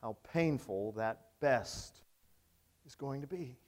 [0.00, 2.00] how painful that best
[2.86, 3.58] is going to be.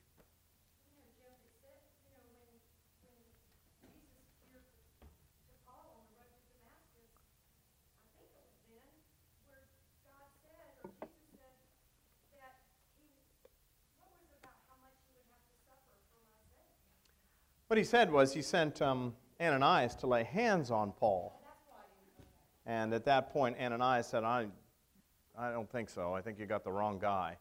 [17.69, 21.41] What he said was he sent um, Ananias to lay hands on Paul.
[22.67, 24.47] And at that point, Ananias said, I,
[25.39, 26.15] I don't think so.
[26.15, 27.37] I think you got the wrong guy.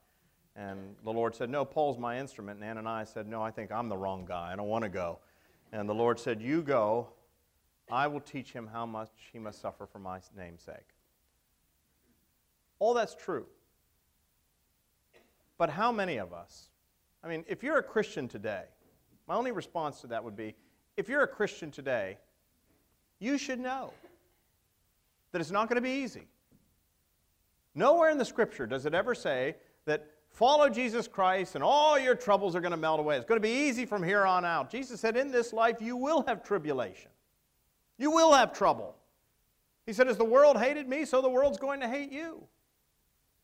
[0.56, 2.62] And the Lord said, No, Paul's my instrument.
[2.62, 4.52] And Ananias said, No, I think I'm the wrong guy.
[4.54, 5.20] I don't want to go.
[5.72, 7.10] And the Lord said, You go.
[7.92, 10.96] I will teach him how much he must suffer for my namesake.
[12.80, 13.46] All that's true.
[15.58, 16.70] But how many of us?
[17.24, 18.64] I mean, if you're a Christian today,
[19.28, 20.56] my only response to that would be
[20.98, 22.18] if you're a Christian today,
[23.20, 23.94] you should know
[25.32, 26.28] that it's not going to be easy.
[27.76, 29.56] Nowhere in the scripture does it ever say
[29.86, 33.18] that Follow Jesus Christ, and all your troubles are going to melt away.
[33.18, 34.72] It's going to be easy from here on out.
[34.72, 37.12] Jesus said, In this life, you will have tribulation,
[38.00, 38.96] you will have trouble.
[39.86, 42.44] He said, As the world hated me, so the world's going to hate you.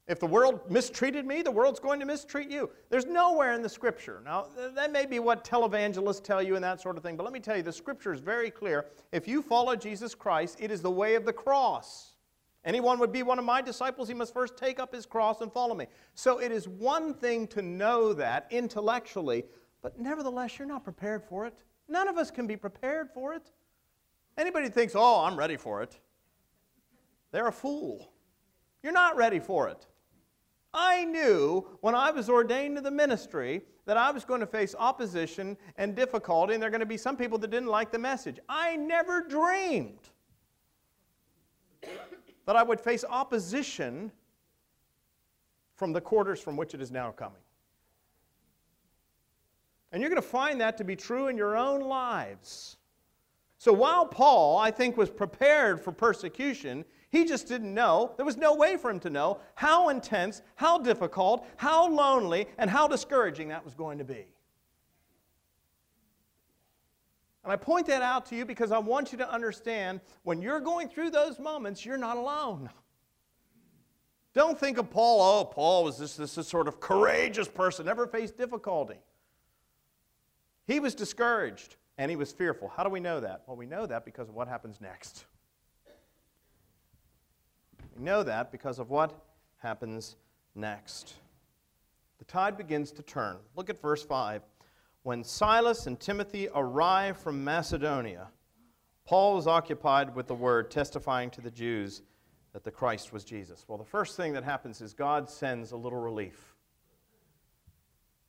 [0.10, 2.72] If the world mistreated me, the world's going to mistreat you.
[2.90, 4.24] There's nowhere in the scripture.
[4.26, 7.32] Now, that may be what televangelists tell you and that sort of thing, but let
[7.32, 8.88] me tell you, the scripture is very clear.
[9.12, 12.16] If you follow Jesus Christ, it is the way of the cross.
[12.66, 15.54] Anyone would be one of my disciples, he must first take up his cross and
[15.54, 15.86] follow me.
[16.16, 19.46] So it is one thing to know that intellectually,
[19.84, 21.62] but nevertheless, you're not prepared for it.
[21.88, 23.52] None of us can be prepared for it.
[24.40, 26.00] Anybody thinks, oh, I'm ready for it,
[27.32, 28.12] they're a fool.
[28.82, 29.86] You're not ready for it.
[30.74, 34.76] I knew when I was ordained to the ministry that I was going to face
[34.78, 37.98] opposition and difficulty, and there are going to be some people that didn't like the
[38.00, 38.40] message.
[38.48, 40.10] I never dreamed
[42.46, 44.12] that I would face opposition
[45.76, 47.42] from the quarters from which it is now coming.
[49.92, 52.78] And you're going to find that to be true in your own lives.
[53.58, 58.14] So while Paul, I think, was prepared for persecution, he just didn't know.
[58.18, 62.70] There was no way for him to know how intense, how difficult, how lonely, and
[62.70, 64.28] how discouraging that was going to be.
[67.44, 70.60] And I point that out to you because I want you to understand when you're
[70.60, 72.70] going through those moments, you're not alone.
[74.36, 78.06] Don't think of Paul, oh, Paul was this, this, this sort of courageous person, never
[78.06, 79.00] faced difficulty.
[80.68, 82.68] He was discouraged and he was fearful.
[82.68, 83.42] How do we know that?
[83.48, 85.26] Well, we know that because of what happens next.
[88.00, 89.26] We know that because of what
[89.58, 90.16] happens
[90.56, 91.16] next.
[92.18, 93.36] The tide begins to turn.
[93.58, 94.42] Look at verse 5.
[95.04, 98.30] When Silas and Timothy arrive from Macedonia,
[99.06, 102.02] Paul was occupied with the word, testifying to the Jews
[102.54, 103.66] that the Christ was Jesus.
[103.68, 106.56] Well, the first thing that happens is God sends a little relief.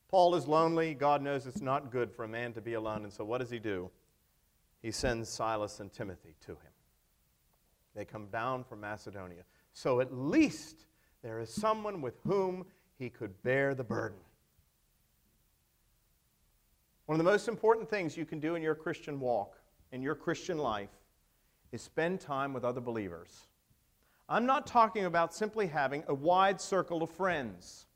[0.09, 0.95] Paul is lonely.
[0.95, 3.05] God knows it's not good for a man to be alone.
[3.05, 3.89] And so what does he do?
[4.83, 6.73] He sends Silas and Timothy to him.
[7.95, 9.45] They come down from Macedonia.
[9.73, 10.87] So at least
[11.23, 12.65] there is someone with whom
[12.99, 14.19] he could bear the burden.
[17.07, 19.57] One of the most important things you can do in your Christian walk,
[19.91, 20.91] in your Christian life,
[21.73, 23.49] is spend time with other believers.
[24.29, 27.87] I'm not talking about simply having a wide circle of friends.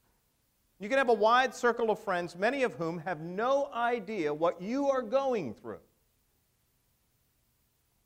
[0.81, 4.61] You can have a wide circle of friends, many of whom have no idea what
[4.61, 5.79] you are going through.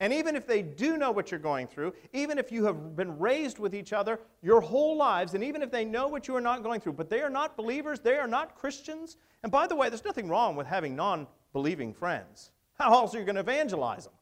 [0.00, 3.18] And even if they do know what you're going through, even if you have been
[3.18, 6.40] raised with each other your whole lives, and even if they know what you are
[6.40, 9.16] not going through, but they are not believers, they are not Christians.
[9.42, 12.52] And by the way, there's nothing wrong with having non believing friends.
[12.74, 14.14] How else are you going to evangelize them?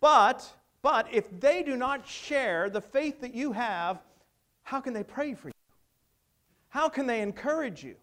[0.00, 0.46] But,
[0.82, 4.02] but if they do not share the faith that you have,
[4.62, 5.54] how can they pray for you?
[6.68, 7.96] How can they encourage you?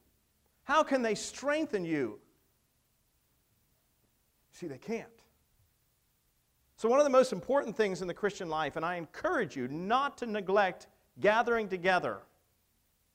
[0.63, 2.19] How can they strengthen you?
[4.53, 5.20] See, they can't.
[6.81, 9.67] So, one of the most important things in the Christian life, and I encourage you
[9.67, 10.87] not to neglect
[11.19, 12.23] gathering together,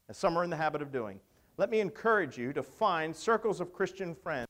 [0.08, 1.18] as some are in the habit of doing.
[1.56, 4.46] Let me encourage you to find circles of Christian friends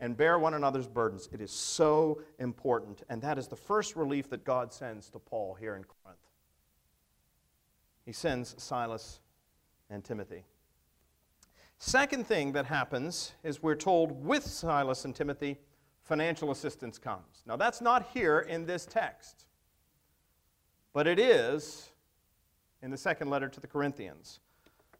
[0.00, 1.30] and bear one another's burdens.
[1.32, 3.04] It is so important.
[3.08, 6.20] And that is the first relief that God sends to Paul here in Corinth.
[8.04, 9.20] He sends Silas
[9.88, 10.44] and Timothy.
[11.78, 15.56] Second thing that happens is we're told with Silas and Timothy,
[16.02, 17.42] financial assistance comes.
[17.46, 19.46] Now, that's not here in this text,
[20.92, 21.90] but it is
[22.82, 24.40] in the second letter to the Corinthians.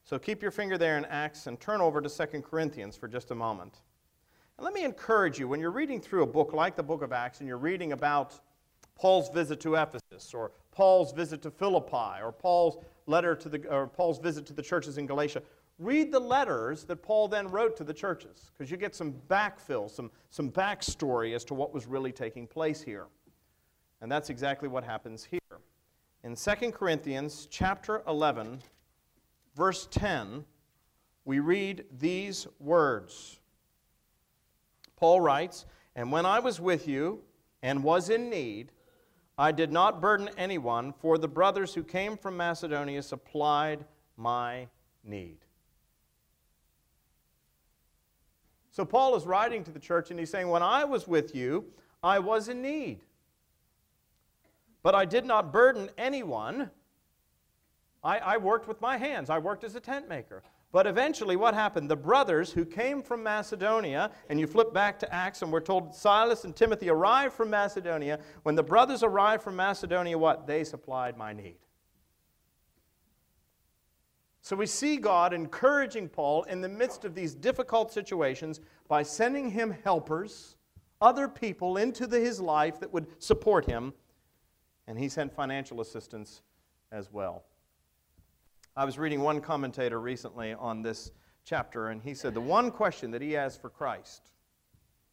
[0.04, 3.30] So keep your finger there in Acts and turn over to Second Corinthians for just
[3.30, 3.82] a moment.
[4.58, 7.12] And let me encourage you when you're reading through a book like the book of
[7.12, 8.38] Acts and you're reading about
[8.96, 13.86] Paul's visit to Ephesus or Paul's visit to Philippi or Paul's letter to the, or
[13.86, 15.42] Paul's visit to the churches in Galatia.
[15.78, 19.90] Read the letters that Paul then wrote to the churches because you get some backfill,
[19.90, 23.06] some, some backstory as to what was really taking place here.
[24.00, 25.40] And that's exactly what happens here.
[26.24, 28.60] In 2 Corinthians chapter 11,
[29.56, 30.44] verse 10,
[31.24, 33.40] we read these words.
[34.96, 35.66] Paul writes,
[35.96, 37.22] And when I was with you
[37.62, 38.72] and was in need,
[39.38, 43.84] I did not burden anyone, for the brothers who came from Macedonia supplied
[44.16, 44.68] my
[45.02, 45.38] need.
[48.72, 51.66] So Paul is writing to the church and he's saying, When I was with you,
[52.02, 53.00] I was in need.
[54.82, 56.70] But I did not burden anyone.
[58.02, 60.42] I, I worked with my hands, I worked as a tent maker.
[60.72, 61.90] But eventually, what happened?
[61.90, 65.94] The brothers who came from Macedonia, and you flip back to Acts, and we're told
[65.94, 68.18] Silas and Timothy arrived from Macedonia.
[68.42, 70.46] When the brothers arrived from Macedonia, what?
[70.46, 71.58] They supplied my need.
[74.42, 79.48] So we see God encouraging Paul in the midst of these difficult situations by sending
[79.50, 80.56] him helpers,
[81.00, 83.94] other people into the, his life that would support him,
[84.88, 86.42] and he sent financial assistance
[86.90, 87.44] as well.
[88.76, 91.12] I was reading one commentator recently on this
[91.44, 94.32] chapter, and he said the one question that he has for Christ,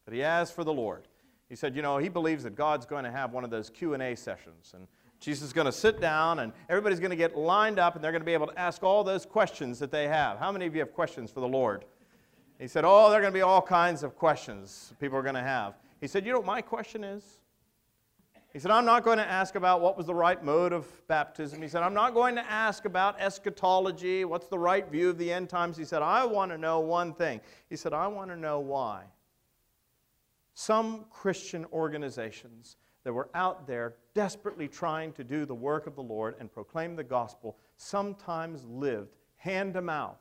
[0.06, 1.06] that he has for the Lord,
[1.48, 4.16] he said, you know, he believes that God's going to have one of those Q&A
[4.16, 4.88] sessions, and
[5.20, 8.10] Jesus is going to sit down and everybody's going to get lined up and they're
[8.10, 10.38] going to be able to ask all those questions that they have.
[10.38, 11.84] How many of you have questions for the Lord?
[12.58, 15.34] He said, Oh, there are going to be all kinds of questions people are going
[15.34, 15.74] to have.
[16.00, 17.40] He said, You know what my question is?
[18.52, 21.62] He said, I'm not going to ask about what was the right mode of baptism.
[21.62, 25.32] He said, I'm not going to ask about eschatology, what's the right view of the
[25.32, 25.76] end times.
[25.76, 27.40] He said, I want to know one thing.
[27.68, 29.04] He said, I want to know why.
[30.54, 36.02] Some Christian organizations that were out there desperately trying to do the work of the
[36.02, 40.18] Lord and proclaim the gospel sometimes lived hand to mouth,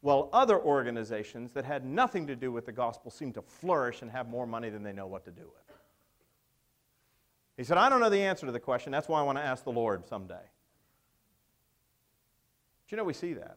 [0.00, 4.10] while other organizations that had nothing to do with the gospel seemed to flourish and
[4.10, 5.76] have more money than they know what to do with.
[7.56, 8.92] He said, I don't know the answer to the question.
[8.92, 10.34] That's why I want to ask the Lord someday.
[12.86, 13.56] Do you know we see that?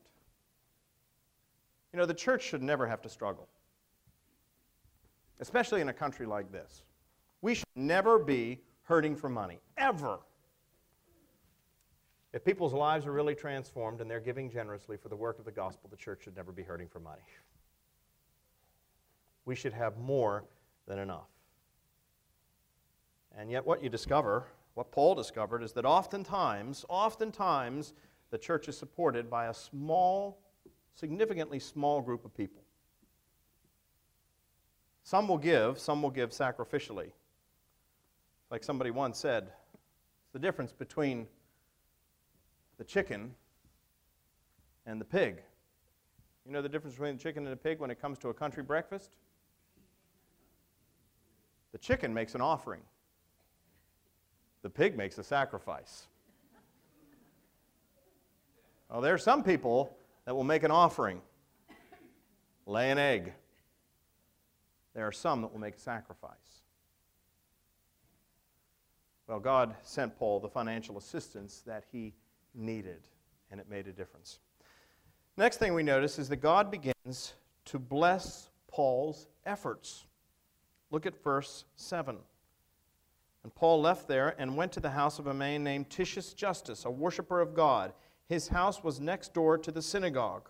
[1.94, 3.48] You know, the church should never have to struggle,
[5.40, 6.82] especially in a country like this.
[7.42, 10.20] We should never be hurting for money, ever.
[12.34, 15.52] If people's lives are really transformed and they're giving generously for the work of the
[15.52, 17.22] gospel, the church should never be hurting for money.
[19.44, 20.46] We should have more
[20.88, 21.28] than enough.
[23.36, 27.94] And yet, what you discover, what Paul discovered, is that oftentimes, oftentimes,
[28.30, 30.38] the church is supported by a small,
[30.94, 32.62] significantly small group of people.
[35.04, 37.12] Some will give, some will give sacrificially.
[38.52, 39.44] Like somebody once said,
[40.24, 41.26] it's the difference between
[42.78, 43.34] the chicken
[44.86, 45.42] and the pig.
[46.46, 48.34] You know the difference between the chicken and the pig when it comes to a
[48.34, 49.16] country breakfast?
[51.72, 52.82] The chicken makes an offering.
[54.64, 56.08] The pig makes a sacrifice.
[58.90, 59.96] Well, there are some people
[60.26, 61.22] that will make an offering,
[62.66, 63.32] lay an egg.
[64.94, 66.61] There are some that will make a sacrifice.
[69.32, 72.14] Well, God sent Paul the financial assistance that he
[72.54, 73.08] needed,
[73.50, 74.40] and it made a difference.
[75.38, 80.06] Next thing we notice is that God begins to bless Paul's efforts.
[80.90, 82.18] Look at verse 7.
[83.44, 86.84] And Paul left there and went to the house of a man named Titius Justus,
[86.84, 87.94] a worshiper of God.
[88.28, 90.50] His house was next door to the synagogue.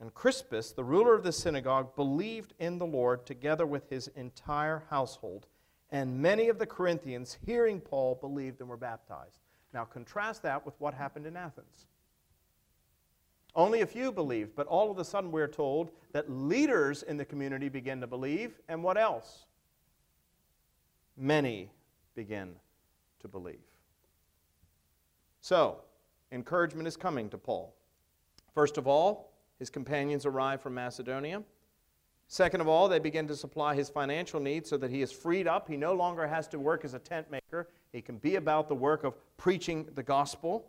[0.00, 4.82] And Crispus, the ruler of the synagogue, believed in the Lord together with his entire
[4.90, 5.46] household.
[5.92, 9.38] And many of the Corinthians, hearing Paul, believed and were baptized.
[9.72, 11.86] Now, contrast that with what happened in Athens.
[13.54, 17.24] Only a few believed, but all of a sudden we're told that leaders in the
[17.24, 19.44] community begin to believe, and what else?
[21.16, 21.70] many
[22.14, 22.54] begin
[23.20, 23.60] to believe.
[25.40, 25.80] So,
[26.30, 27.74] encouragement is coming to Paul.
[28.54, 31.42] First of all, his companions arrive from Macedonia.
[32.32, 35.46] Second of all, they begin to supply his financial needs so that he is freed
[35.46, 35.68] up.
[35.68, 38.74] He no longer has to work as a tent maker, he can be about the
[38.74, 40.64] work of preaching the gospel.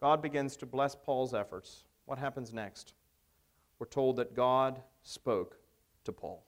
[0.00, 1.84] God begins to bless Paul's efforts.
[2.06, 2.94] What happens next?
[3.78, 5.58] We're told that God spoke
[6.04, 6.42] to Paul.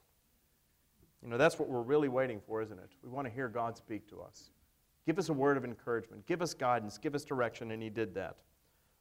[1.22, 2.90] You know, that's what we're really waiting for, isn't it?
[3.02, 4.48] We want to hear God speak to us.
[5.04, 8.14] Give us a word of encouragement, give us guidance, give us direction, and he did
[8.14, 8.36] that.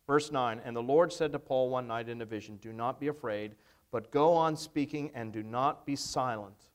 [0.06, 3.00] Verse 9 And the Lord said to Paul one night in a vision, Do not
[3.00, 3.56] be afraid,
[3.92, 6.70] but go on speaking and do not be silent.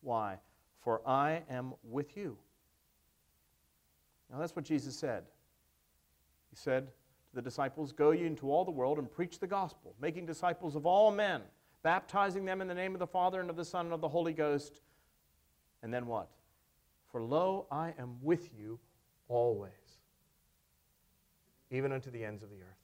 [0.00, 0.38] Why?
[0.80, 2.36] For I am with you.
[4.30, 5.24] Now that's what Jesus said.
[6.50, 9.94] He said to the disciples, Go ye into all the world and preach the gospel,
[10.00, 11.42] making disciples of all men
[11.86, 14.08] baptizing them in the name of the Father and of the Son and of the
[14.08, 14.80] Holy Ghost.
[15.84, 16.28] And then what?
[17.12, 18.80] For lo, I am with you
[19.28, 19.70] always,
[21.70, 22.75] even unto the ends of the earth.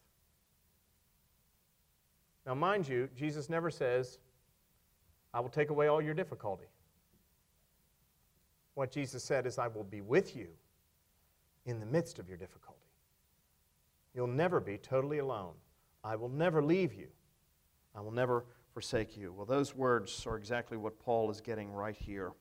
[2.47, 4.19] Now, mind you, Jesus never says,
[5.33, 6.67] I will take away all your difficulty.
[8.75, 10.49] What Jesus said is, I will be with you
[11.67, 12.81] in the midst of your difficulty.
[14.15, 15.55] You'll never be totally alone.
[16.05, 17.07] I will never leave you.
[17.95, 19.33] I will never forsake you.
[19.33, 22.33] Well, those words are exactly what Paul is getting right here.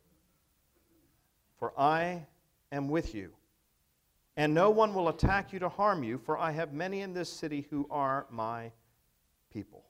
[1.60, 2.26] For I
[2.72, 3.32] am with you,
[4.36, 7.30] and no one will attack you to harm you, for I have many in this
[7.30, 8.72] city who are my
[9.54, 9.84] people.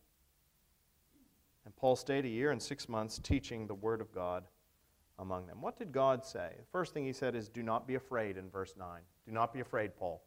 [1.82, 4.46] Paul stayed a year and six months teaching the word of God
[5.20, 5.62] among them.
[5.62, 6.54] What did God say?
[6.58, 9.02] The first thing he said is, Do not be afraid in verse 9.
[9.26, 10.24] Do not be afraid, Paul.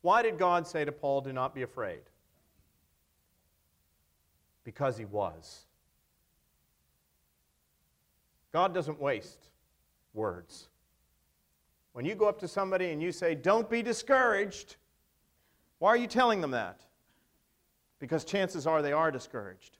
[0.00, 2.02] Why did God say to Paul, Do not be afraid?
[4.64, 5.66] because he was.
[8.52, 9.48] God doesn't waste
[10.14, 10.68] words.
[11.92, 14.76] When you go up to somebody and you say, Don't be discouraged,
[15.78, 16.80] why are you telling them that?
[18.00, 19.78] Because chances are they are discouraged.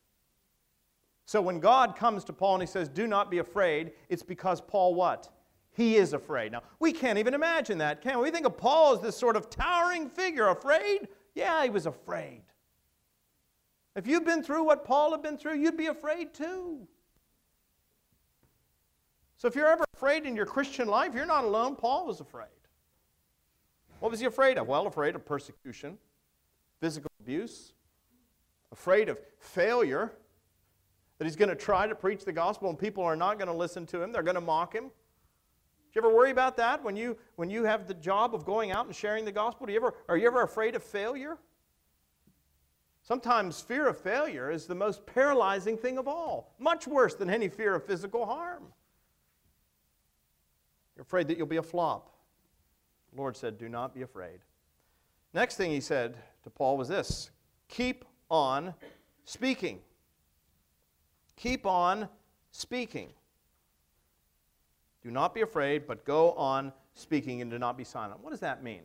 [1.25, 4.61] So when God comes to Paul and he says, Do not be afraid, it's because
[4.61, 5.29] Paul what?
[5.71, 6.51] He is afraid.
[6.53, 8.25] Now, we can't even imagine that, can we?
[8.25, 11.09] We think of Paul as this sort of towering figure, afraid.
[11.33, 12.43] Yeah, he was afraid.
[13.95, 16.87] If you've been through what Paul had been through, you'd be afraid too.
[19.37, 21.75] So if you're ever afraid in your Christian life, you're not alone.
[21.75, 22.47] Paul was afraid.
[23.99, 24.67] What was he afraid of?
[24.67, 25.97] Well, afraid of persecution,
[26.79, 27.73] physical abuse,
[28.71, 30.13] afraid of failure,
[31.17, 33.53] that he's going to try to preach the gospel and people are not going to
[33.53, 34.85] listen to him, they're going to mock him.
[34.85, 38.71] Do you ever worry about that when you, when you have the job of going
[38.71, 39.65] out and sharing the gospel?
[39.65, 41.37] Do you ever, are you ever afraid of failure?
[43.01, 47.47] Sometimes fear of failure is the most paralyzing thing of all, much worse than any
[47.47, 48.63] fear of physical harm.
[50.95, 52.09] You're afraid that you'll be a flop.
[53.13, 54.39] The Lord said, Do not be afraid.
[55.33, 57.29] Next thing he said to Paul was this
[57.67, 58.73] keep on
[59.25, 59.79] speaking.
[61.35, 62.07] Keep on
[62.51, 63.09] speaking.
[65.03, 68.23] Do not be afraid, but go on speaking and do not be silent.
[68.23, 68.81] What does that mean?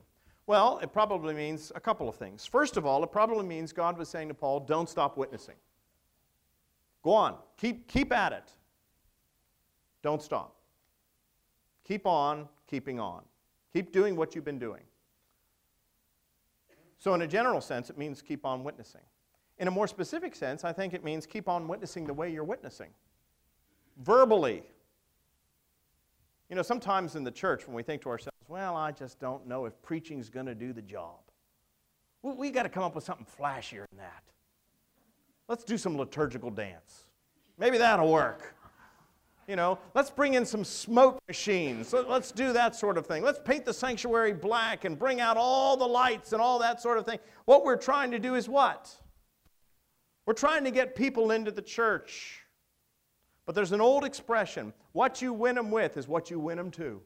[0.47, 2.45] Well, it probably means a couple of things.
[2.45, 5.55] First of all, it probably means God was saying to Paul, don't stop witnessing.
[7.03, 8.53] Go on, keep, keep at it.
[10.03, 10.57] Don't stop.
[11.85, 13.23] Keep on keeping on.
[13.73, 14.83] Keep doing what you've been doing.
[16.99, 19.01] So, in a general sense, it means keep on witnessing.
[19.61, 22.45] In a more specific sense, I think it means keep on witnessing the way you're
[22.45, 22.89] witnessing.
[23.99, 24.63] Verbally.
[26.49, 29.47] You know, sometimes in the church, when we think to ourselves, well, I just don't
[29.47, 31.19] know if preaching's going to do the job.
[32.23, 34.23] Well, we got to come up with something flashier than that.
[35.47, 37.05] Let's do some liturgical dance.
[37.59, 38.55] Maybe that'll work.
[39.47, 41.93] You know, let's bring in some smoke machines.
[41.93, 43.23] Let's do that sort of thing.
[43.23, 46.97] Let's paint the sanctuary black and bring out all the lights and all that sort
[46.97, 47.19] of thing.
[47.45, 48.95] What we're trying to do is what?
[50.31, 52.43] We're trying to get people into the church.
[53.47, 56.71] But there's an old expression what you win them with is what you win them
[56.71, 57.01] to.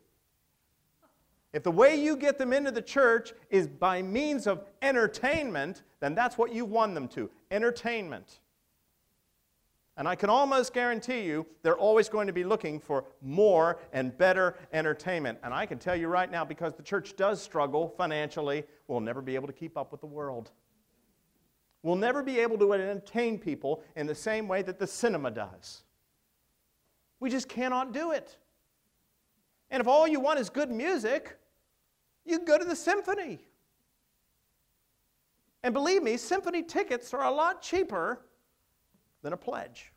[1.54, 6.14] If the way you get them into the church is by means of entertainment, then
[6.14, 8.40] that's what you've won them to entertainment.
[9.96, 14.14] And I can almost guarantee you they're always going to be looking for more and
[14.18, 15.38] better entertainment.
[15.42, 19.22] And I can tell you right now, because the church does struggle financially, we'll never
[19.22, 20.50] be able to keep up with the world.
[21.84, 25.82] We'll never be able to entertain people in the same way that the cinema does.
[27.20, 28.38] We just cannot do it.
[29.70, 31.38] And if all you want is good music,
[32.24, 33.38] you go to the symphony.
[35.62, 38.24] And believe me, symphony tickets are a lot cheaper
[39.20, 39.92] than a pledge.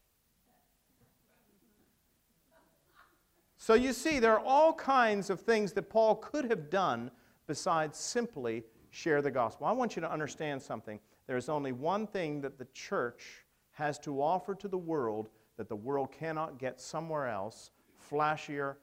[3.55, 7.11] So you see, there are all kinds of things that Paul could have done
[7.47, 9.67] besides simply share the gospel.
[9.67, 10.99] I want you to understand something.
[11.27, 15.69] There is only one thing that the church has to offer to the world that
[15.69, 17.71] the world cannot get somewhere else,
[18.09, 18.75] flashier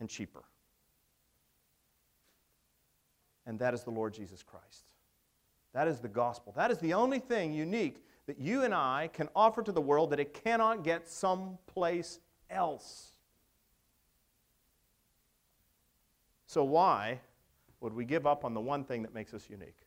[0.00, 0.44] and cheaper.
[3.44, 4.86] And that is the Lord Jesus Christ.
[5.74, 6.52] That is the gospel.
[6.56, 10.10] That is the only thing unique that you and I can offer to the world
[10.10, 13.12] that it cannot get someplace else.
[16.46, 17.20] So, why
[17.80, 19.81] would we give up on the one thing that makes us unique?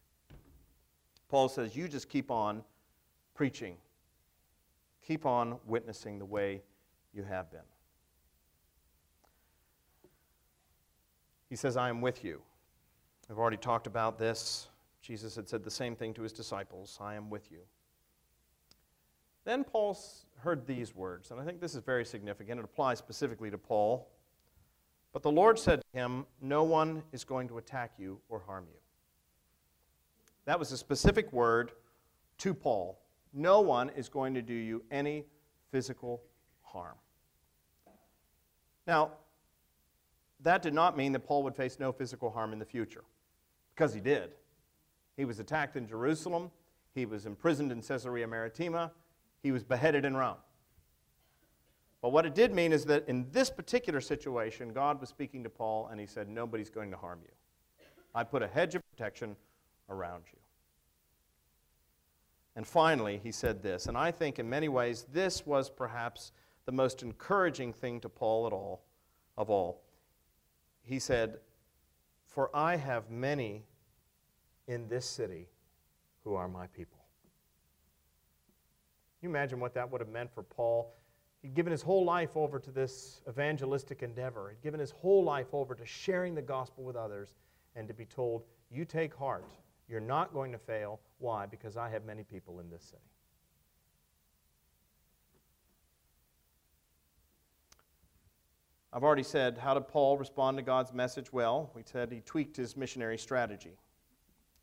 [1.29, 2.63] Paul says, You just keep on
[3.33, 3.77] preaching,
[5.05, 6.61] keep on witnessing the way
[7.13, 7.59] you have been.
[11.49, 12.41] He says, I am with you.
[13.29, 14.67] I've already talked about this.
[15.01, 17.59] Jesus had said the same thing to his disciples I am with you.
[19.45, 19.97] Then Paul
[20.39, 22.59] heard these words, and I think this is very significant.
[22.59, 24.09] It applies specifically to Paul.
[25.13, 28.65] But the Lord said to him, No one is going to attack you or harm
[28.67, 28.79] you.
[30.45, 31.71] That was a specific word
[32.39, 32.99] to Paul.
[33.33, 35.25] No one is going to do you any
[35.71, 36.21] physical
[36.61, 36.95] harm.
[38.87, 39.11] Now,
[40.41, 43.03] that did not mean that Paul would face no physical harm in the future,
[43.73, 44.31] because he did.
[45.17, 46.51] He was attacked in Jerusalem,
[46.93, 48.91] he was imprisoned in Caesarea Maritima,
[49.41, 50.37] he was beheaded in Rome.
[52.01, 55.49] But what it did mean is that in this particular situation, God was speaking to
[55.49, 57.31] Paul and he said, Nobody's going to harm you.
[58.13, 59.35] I put a hedge of protection
[59.89, 60.39] around you.
[62.55, 66.31] And finally, he said this, and I think in many ways this was perhaps
[66.65, 68.85] the most encouraging thing to Paul at all
[69.37, 69.83] of all.
[70.81, 71.41] He said,
[72.25, 73.65] "For I have many
[74.67, 75.49] in this city
[76.23, 76.99] who are my people."
[79.19, 80.93] Can you imagine what that would have meant for Paul?
[81.41, 84.49] He'd given his whole life over to this evangelistic endeavor.
[84.49, 87.35] He'd given his whole life over to sharing the gospel with others
[87.75, 89.43] and to be told, "You take heart."
[89.87, 90.99] You're not going to fail.
[91.19, 91.45] Why?
[91.45, 93.01] Because I have many people in this city.
[98.91, 101.33] I've already said, how did Paul respond to God's message?
[101.33, 103.77] Well, we said he tweaked his missionary strategy.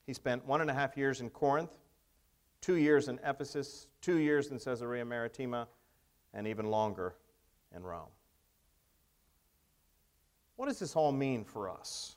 [0.06, 1.76] He spent one and a half years in Corinth,
[2.62, 5.68] two years in Ephesus, two years in Caesarea Maritima,
[6.32, 7.14] and even longer
[7.76, 8.08] in Rome.
[10.56, 12.16] What does this all mean for us?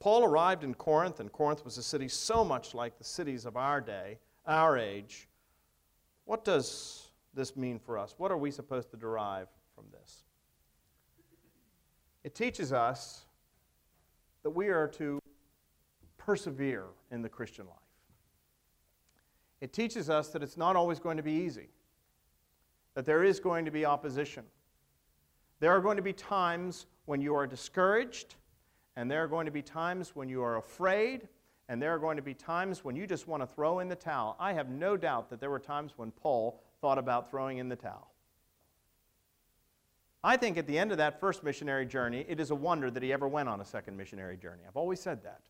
[0.00, 3.56] Paul arrived in Corinth, and Corinth was a city so much like the cities of
[3.56, 5.28] our day, our age,
[6.24, 8.14] what does this mean for us?
[8.18, 10.24] What are we supposed to derive from this?
[12.22, 13.24] It teaches us
[14.42, 15.18] that we are to
[16.18, 17.76] persevere in the Christian life.
[19.62, 21.70] It teaches us that it's not always going to be easy,
[22.94, 24.44] that there is going to be opposition.
[25.60, 28.34] There are going to be times when you are discouraged,
[28.98, 31.28] and there are going to be times when you are afraid,
[31.68, 33.94] and there are going to be times when you just want to throw in the
[33.94, 34.34] towel.
[34.40, 37.76] I have no doubt that there were times when Paul thought about throwing in the
[37.76, 38.10] towel.
[40.24, 43.00] I think at the end of that first missionary journey, it is a wonder that
[43.00, 44.62] he ever went on a second missionary journey.
[44.66, 45.42] I've always said that.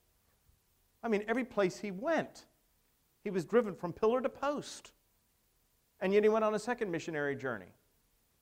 [1.03, 2.45] I mean, every place he went,
[3.25, 4.93] he was driven from pillar to post.
[6.03, 7.73] And yet he went on a second missionary journey.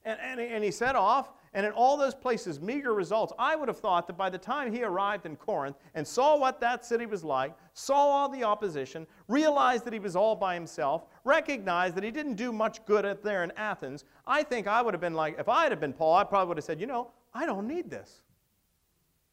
[0.06, 3.32] And, and, and he set off, and in all those places, meager results.
[3.40, 6.60] I would have thought that by the time he arrived in Corinth and saw what
[6.60, 11.06] that city was like, saw all the opposition, realized that he was all by himself,
[11.24, 14.94] recognized that he didn't do much good up there in Athens, I think I would
[14.94, 17.10] have been like, if I had been Paul, I probably would have said, you know,
[17.34, 18.22] I don't need this.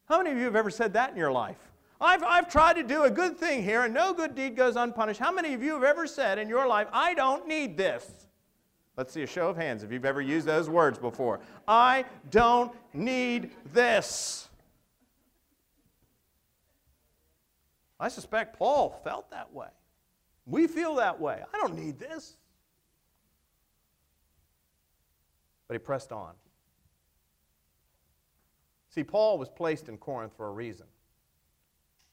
[0.06, 1.72] How many of you have ever said that in your life?
[2.02, 5.20] I've, I've tried to do a good thing here and no good deed goes unpunished.
[5.20, 8.28] How many of you have ever said in your life, I don't need this?
[8.96, 11.40] Let's see a show of hands if you've ever used those words before.
[11.68, 14.50] I don't need this.
[18.00, 19.70] I suspect Paul felt that way.
[20.46, 21.42] We feel that way.
[21.54, 22.38] I don't need this.
[25.68, 26.34] But he pressed on.
[28.90, 30.86] See, Paul was placed in Corinth for a reason.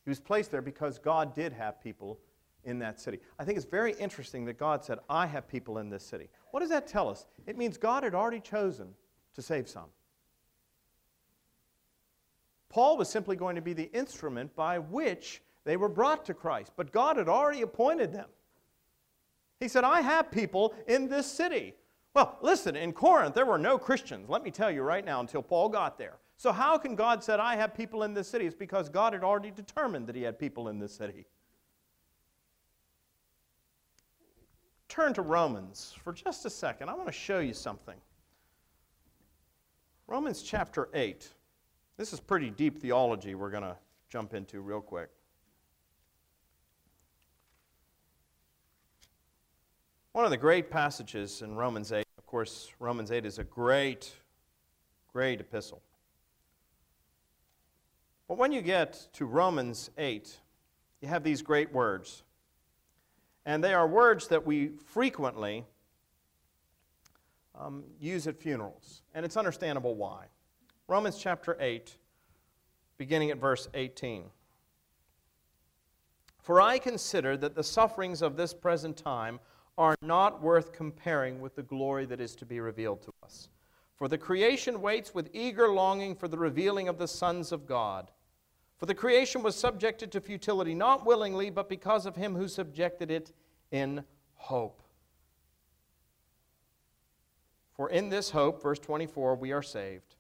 [0.05, 2.18] He was placed there because God did have people
[2.65, 3.19] in that city.
[3.39, 6.29] I think it's very interesting that God said, I have people in this city.
[6.51, 7.27] What does that tell us?
[7.47, 8.95] It means God had already chosen
[9.35, 9.87] to save some.
[12.69, 16.73] Paul was simply going to be the instrument by which they were brought to Christ,
[16.77, 18.29] but God had already appointed them.
[19.59, 21.75] He said, I have people in this city.
[22.15, 25.43] Well, listen, in Corinth, there were no Christians, let me tell you right now, until
[25.43, 26.19] Paul got there.
[26.37, 28.47] So, how can God said, I have people in this city?
[28.47, 31.27] It's because God had already determined that he had people in this city.
[34.91, 36.88] Turn to Romans for just a second.
[36.88, 37.95] I want to show you something.
[40.09, 41.28] Romans chapter 8.
[41.97, 43.76] This is pretty deep theology we're going to
[44.09, 45.09] jump into real quick.
[50.12, 54.12] One of the great passages in Romans 8, of course, Romans 8 is a great,
[55.12, 55.80] great epistle.
[58.26, 60.36] But when you get to Romans 8,
[61.01, 62.24] you have these great words
[63.47, 65.64] and they are words that we frequently
[67.59, 69.03] um, use at funerals.
[69.14, 70.26] And it's understandable why.
[70.88, 71.97] Romans chapter 8,
[72.99, 74.24] beginning at verse 18.
[76.43, 79.41] For I consider that the sufferings of this present time
[79.78, 83.49] are not worth comparing with the glory that is to be revealed to us.
[83.95, 88.11] For the creation waits with eager longing for the revealing of the sons of God.
[88.81, 93.11] For the creation was subjected to futility, not willingly, but because of him who subjected
[93.11, 93.31] it
[93.70, 94.05] in
[94.37, 94.83] hope.
[97.74, 100.16] For in this hope, verse 24, we are saved.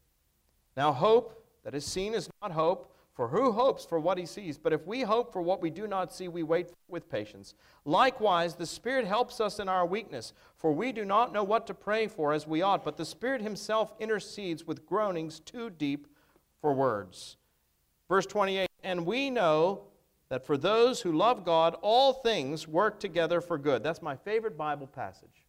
[0.76, 4.58] Now, hope that is seen is not hope, for who hopes for what he sees?
[4.58, 7.54] But if we hope for what we do not see, we wait with patience.
[7.86, 11.74] Likewise, the Spirit helps us in our weakness, for we do not know what to
[11.74, 16.06] pray for as we ought, but the Spirit Himself intercedes with groanings too deep
[16.60, 17.38] for words.
[18.10, 19.84] Verse 28 And we know
[20.28, 23.82] that for those who love God, all things work together for good.
[23.82, 25.46] That's my favorite Bible passage.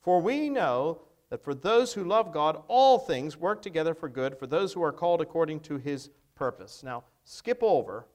[0.00, 4.38] For we know that for those who love God, all things work together for good,
[4.38, 6.82] for those who are called according to his purpose.
[6.82, 8.06] Now, skip over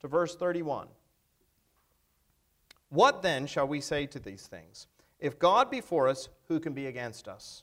[0.00, 0.88] to verse 31.
[2.88, 4.88] What then shall we say to these things?
[5.20, 7.62] If God be for us, who can be against us?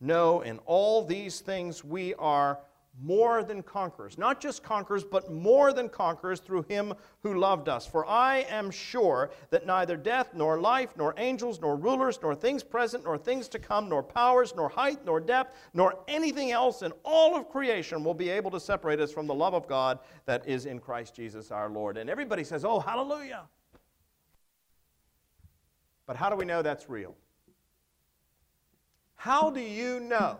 [0.00, 2.58] No, in all these things we are
[3.00, 4.18] more than conquerors.
[4.18, 7.86] Not just conquerors, but more than conquerors through him who loved us.
[7.86, 12.62] For I am sure that neither death, nor life, nor angels, nor rulers, nor things
[12.62, 16.92] present, nor things to come, nor powers, nor height, nor depth, nor anything else in
[17.04, 20.46] all of creation will be able to separate us from the love of God that
[20.48, 21.96] is in Christ Jesus our Lord.
[21.96, 23.42] And everybody says, Oh, hallelujah.
[26.06, 27.14] But how do we know that's real?
[29.18, 30.38] How do you know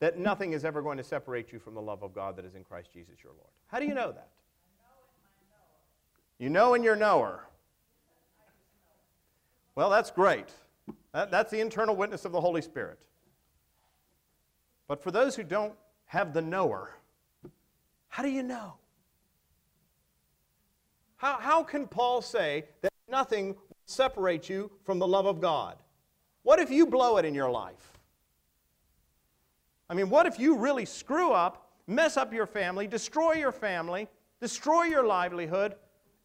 [0.00, 2.54] that nothing is ever going to separate you from the love of God that is
[2.54, 3.50] in Christ Jesus your Lord.
[3.66, 4.28] How do you know that?
[6.38, 7.46] You know in your knower.
[9.74, 10.48] Well, that's great.
[11.12, 12.98] That, that's the internal witness of the Holy Spirit.
[14.88, 15.74] But for those who don't
[16.06, 16.96] have the knower,
[18.08, 18.74] how do you know?
[21.16, 25.76] How, how can Paul say that nothing will separate you from the love of God?
[26.42, 27.92] What if you blow it in your life?
[29.88, 34.08] I mean, what if you really screw up, mess up your family, destroy your family,
[34.40, 35.74] destroy your livelihood,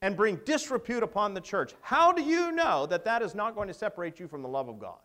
[0.01, 1.73] and bring disrepute upon the church?
[1.81, 4.69] How do you know that that is not going to separate you from the love
[4.69, 4.99] of God?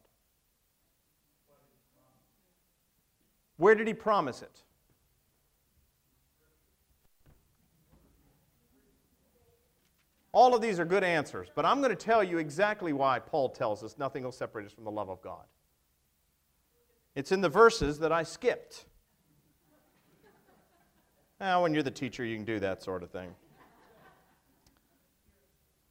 [3.56, 4.62] Where did he promise it?
[10.32, 13.48] All of these are good answers, but I'm going to tell you exactly why Paul
[13.48, 15.44] tells us nothing will separate us from the love of God.
[17.16, 18.86] It's in the verses that I skipped.
[21.40, 23.34] Now, when you're the teacher, you can do that sort of thing.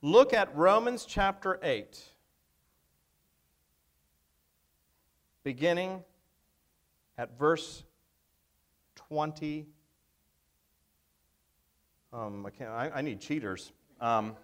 [0.01, 2.01] Look at Romans chapter 8,
[5.43, 6.01] beginning
[7.17, 7.83] at verse
[8.95, 9.65] 20.
[12.13, 13.73] Um, I, can't, I, I need cheaters.
[14.01, 14.35] Um,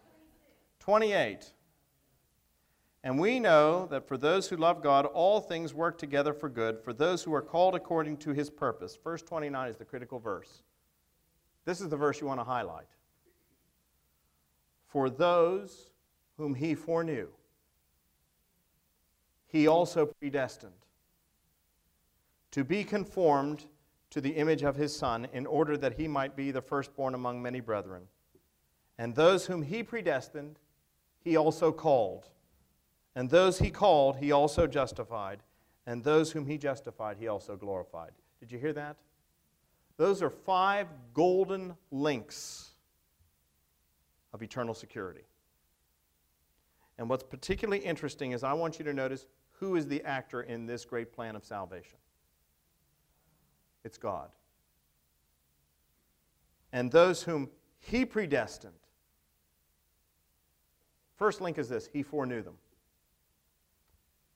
[0.79, 1.51] 28.
[3.03, 6.79] And we know that for those who love God, all things work together for good,
[6.83, 8.97] for those who are called according to his purpose.
[9.03, 10.63] Verse 29 is the critical verse.
[11.65, 12.87] This is the verse you want to highlight.
[14.87, 15.91] For those
[16.37, 17.27] whom he foreknew,
[19.47, 20.73] he also predestined
[22.51, 23.65] to be conformed
[24.09, 27.41] to the image of his Son, in order that he might be the firstborn among
[27.41, 28.03] many brethren.
[28.97, 30.59] And those whom he predestined,
[31.23, 32.29] he also called.
[33.15, 35.39] And those he called, he also justified.
[35.85, 38.11] And those whom he justified, he also glorified.
[38.39, 38.97] Did you hear that?
[39.97, 42.71] Those are five golden links
[44.33, 45.23] of eternal security.
[46.97, 49.25] And what's particularly interesting is I want you to notice
[49.59, 51.97] who is the actor in this great plan of salvation.
[53.83, 54.29] It's God.
[56.73, 58.73] And those whom he predestined.
[61.17, 62.55] First link is this He foreknew them.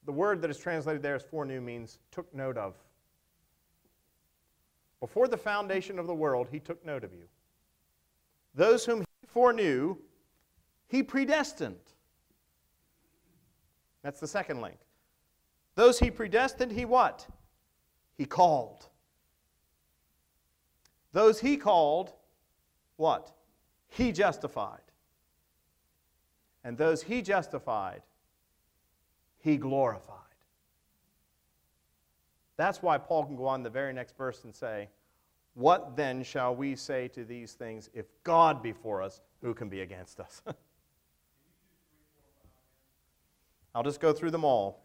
[0.06, 2.76] The word that is translated there as foreknew means took note of.
[5.00, 7.26] Before the foundation of the world, he took note of you.
[8.56, 9.96] Those whom he foreknew,
[10.88, 11.78] he predestined.
[14.02, 14.78] That's the second link.
[15.76, 17.28] Those he predestined, he what?
[18.18, 18.88] He called.
[21.14, 22.14] Those he called,
[22.98, 23.32] what?
[23.88, 24.82] He justified.
[26.64, 28.01] And those he justified,
[29.39, 30.16] he glorified.
[32.57, 34.89] That's why Paul can go on the very next verse and say,
[35.53, 37.89] What then shall we say to these things?
[37.93, 40.41] If God be for us, who can be against us?
[43.74, 44.84] I'll just go through them all.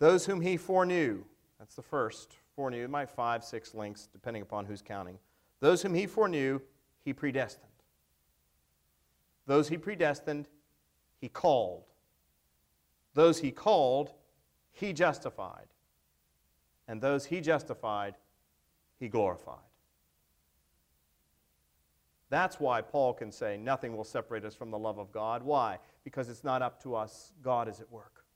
[0.00, 1.22] Those whom he foreknew,
[1.58, 5.18] that's the first, foreknew, my five, six links, depending upon who's counting.
[5.60, 6.60] Those whom he foreknew,
[7.04, 7.64] he predestined.
[9.48, 10.46] Those he predestined,
[11.20, 11.84] he called.
[13.14, 14.12] Those he called,
[14.72, 15.66] he justified.
[16.86, 18.14] And those he justified,
[19.00, 19.56] he glorified.
[22.28, 25.42] That's why Paul can say nothing will separate us from the love of God.
[25.42, 25.78] Why?
[26.04, 28.26] Because it's not up to us, God is at work.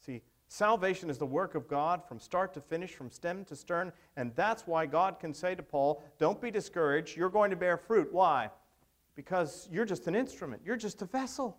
[0.00, 0.22] See,
[0.54, 4.32] salvation is the work of God from start to finish, from stem to stern, and
[4.36, 8.12] that's why God can say to Paul, Don't be discouraged, you're going to bear fruit.
[8.12, 8.50] Why?
[9.16, 11.58] Because you're just an instrument, you're just a vessel.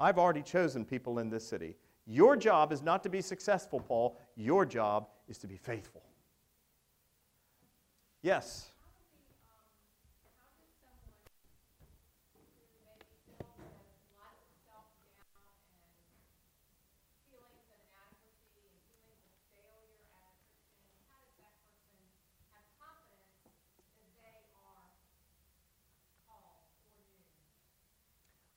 [0.00, 1.76] I've already chosen people in this city.
[2.06, 4.18] Your job is not to be successful, Paul.
[4.34, 6.02] Your job is to be faithful.
[8.22, 8.70] Yes.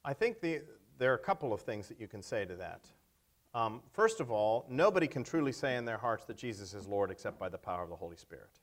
[0.08, 0.62] I think the,
[0.98, 2.86] there are a couple of things that you can say to that.
[3.54, 7.12] Um, first of all, nobody can truly say in their hearts that Jesus is Lord
[7.12, 8.62] except by the power of the Holy Spirit.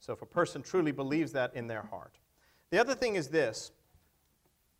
[0.00, 2.18] So if a person truly believes that in their heart.
[2.70, 3.70] The other thing is this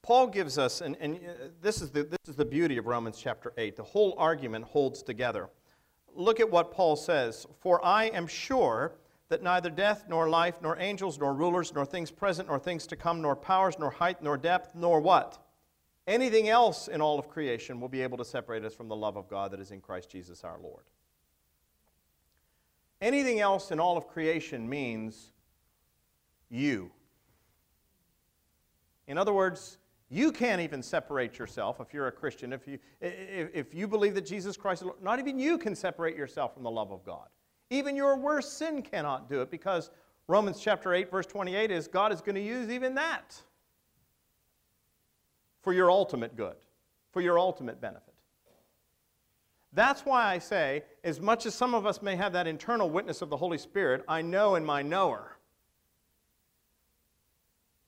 [0.02, 3.20] Paul gives us, and, and uh, this, is the, this is the beauty of Romans
[3.22, 5.48] chapter 8, the whole argument holds together.
[6.12, 8.96] Look at what Paul says For I am sure
[9.28, 12.96] that neither death, nor life, nor angels, nor rulers, nor things present, nor things to
[12.96, 15.43] come, nor powers, nor height, nor depth, nor what?
[16.06, 19.16] Anything else in all of creation will be able to separate us from the love
[19.16, 20.84] of God that is in Christ Jesus our Lord.
[23.00, 25.32] Anything else in all of creation means
[26.50, 26.90] you.
[29.06, 29.78] In other words,
[30.10, 32.52] you can't even separate yourself if you're a Christian.
[32.52, 36.16] If you, if you believe that Jesus Christ, is Lord, not even you can separate
[36.16, 37.28] yourself from the love of God.
[37.70, 39.90] Even your worst sin cannot do it because
[40.28, 43.34] Romans chapter 8, verse 28 is God is going to use even that
[45.64, 46.56] for your ultimate good,
[47.10, 48.14] for your ultimate benefit.
[49.72, 53.22] That's why I say, as much as some of us may have that internal witness
[53.22, 55.36] of the Holy Spirit, I know in my knower.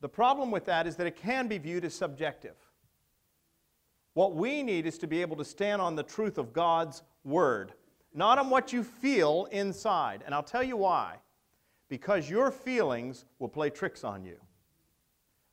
[0.00, 2.56] The problem with that is that it can be viewed as subjective.
[4.14, 7.72] What we need is to be able to stand on the truth of God's Word,
[8.14, 10.22] not on what you feel inside.
[10.24, 11.16] And I'll tell you why.
[11.88, 14.38] Because your feelings will play tricks on you.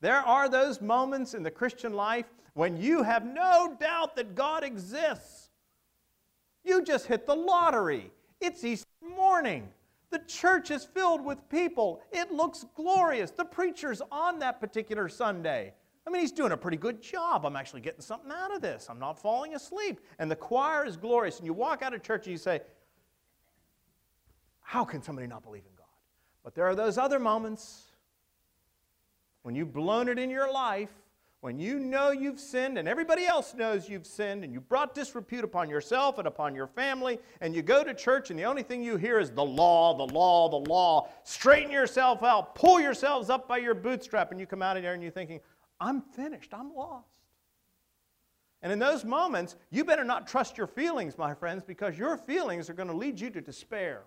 [0.03, 2.25] There are those moments in the Christian life
[2.55, 5.49] when you have no doubt that God exists.
[6.65, 8.11] You just hit the lottery.
[8.41, 8.85] It's Easter
[9.15, 9.69] morning.
[10.09, 12.01] The church is filled with people.
[12.11, 13.31] It looks glorious.
[13.31, 15.73] The preacher's on that particular Sunday.
[16.05, 17.45] I mean, he's doing a pretty good job.
[17.45, 18.87] I'm actually getting something out of this.
[18.89, 20.01] I'm not falling asleep.
[20.19, 21.37] And the choir is glorious.
[21.37, 22.59] And you walk out of church and you say,
[24.59, 25.87] How can somebody not believe in God?
[26.43, 27.92] But there are those other moments
[29.43, 30.89] when you've blown it in your life
[31.43, 35.43] when you know you've sinned and everybody else knows you've sinned and you brought disrepute
[35.43, 38.81] upon yourself and upon your family, and you go to church and the only thing
[38.81, 41.09] you hear is the law, the law, the law.
[41.25, 44.93] Straighten yourself out, pull yourselves up by your bootstrap, and you come out of there
[44.93, 45.41] and you're thinking,
[45.81, 47.09] I'm finished, I'm lost.
[48.61, 52.69] And in those moments, you better not trust your feelings, my friends, because your feelings
[52.69, 54.03] are going to lead you to despair.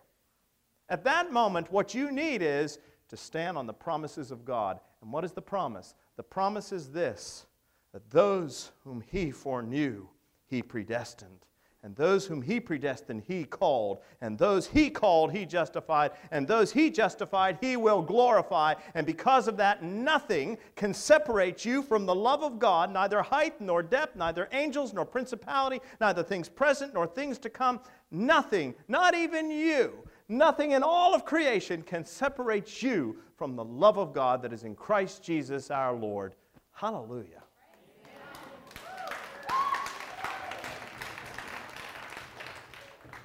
[0.89, 2.79] At that moment, what you need is
[3.09, 4.81] to stand on the promises of God.
[5.03, 5.95] And what is the promise?
[6.17, 7.47] The promise is this
[7.93, 10.07] that those whom he foreknew,
[10.47, 11.47] he predestined.
[11.87, 14.01] And those whom he predestined, he called.
[14.21, 16.11] And those he called, he justified.
[16.33, 18.75] And those he justified, he will glorify.
[18.95, 23.61] And because of that, nothing can separate you from the love of God, neither height
[23.61, 27.79] nor depth, neither angels nor principality, neither things present nor things to come.
[28.11, 29.93] Nothing, not even you,
[30.29, 34.65] nothing in all of creation can separate you from the love of God that is
[34.65, 36.35] in Christ Jesus our Lord.
[36.73, 37.43] Hallelujah.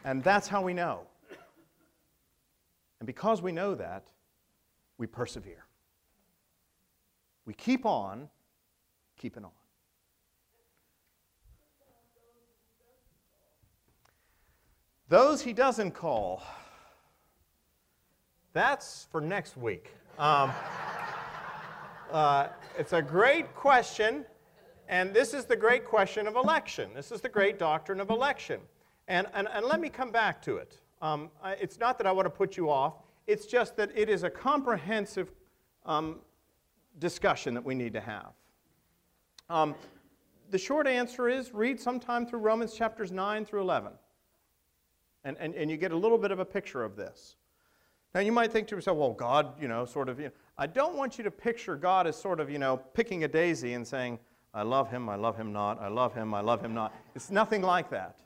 [0.04, 1.02] And that's how we know.
[3.00, 4.08] And because we know that,
[4.98, 5.66] we persevere.
[7.46, 8.30] We keep on
[9.20, 9.52] keeping on.
[15.10, 16.42] Those he doesn't call,
[18.54, 19.94] that's for next week.
[20.20, 20.52] Um,
[22.12, 22.48] uh,
[22.78, 24.26] it's a great question,
[24.90, 26.92] and this is the great question of election.
[26.94, 28.60] This is the great doctrine of election.
[29.08, 30.82] And, and, and let me come back to it.
[31.02, 32.96] Um, I, it's not that I want to put you off,
[33.26, 35.32] it's just that it is a comprehensive
[35.86, 36.20] um,
[37.00, 38.34] discussion that we need to have.
[39.50, 39.76] Um,
[40.50, 43.94] the short answer is read sometime through Romans chapters 9 through 11.
[45.24, 47.38] And, and, and you get a little bit of a picture of this.
[48.14, 50.68] Now, you might think to yourself, well, God, you know, sort of, you know, I
[50.68, 53.88] don't want you to picture God as sort of, you know, picking a daisy and
[53.88, 54.20] saying,
[54.54, 56.94] I love him, I love him not, I love him, I love him not.
[57.16, 58.20] It's nothing like that.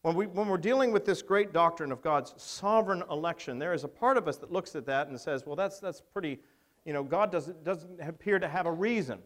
[0.00, 3.84] When, we, when we're dealing with this great doctrine of God's sovereign election, there is
[3.84, 6.40] a part of us that looks at that and says, well, that's, that's pretty,
[6.84, 9.18] you know, God doesn't, doesn't appear to have a reason.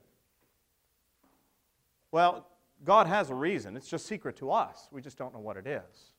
[2.10, 2.48] Well,
[2.84, 3.76] God has a reason.
[3.76, 4.88] It's just secret to us.
[4.92, 6.12] We just don't know what it is.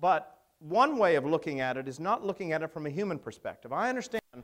[0.00, 3.18] But one way of looking at it is not looking at it from a human
[3.18, 3.72] perspective.
[3.72, 4.40] I understand uh,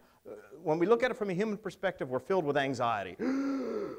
[0.63, 3.17] when we look at it from a human perspective, we're filled with anxiety.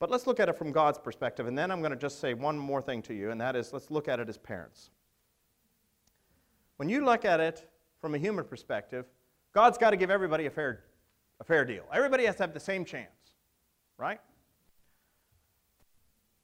[0.00, 2.34] but let's look at it from God's perspective, and then I'm going to just say
[2.34, 4.90] one more thing to you, and that is let's look at it as parents.
[6.78, 7.68] When you look at it
[8.00, 9.06] from a human perspective,
[9.52, 10.84] God's got to give everybody a fair,
[11.40, 11.84] a fair deal.
[11.92, 13.34] Everybody has to have the same chance,
[13.98, 14.20] right?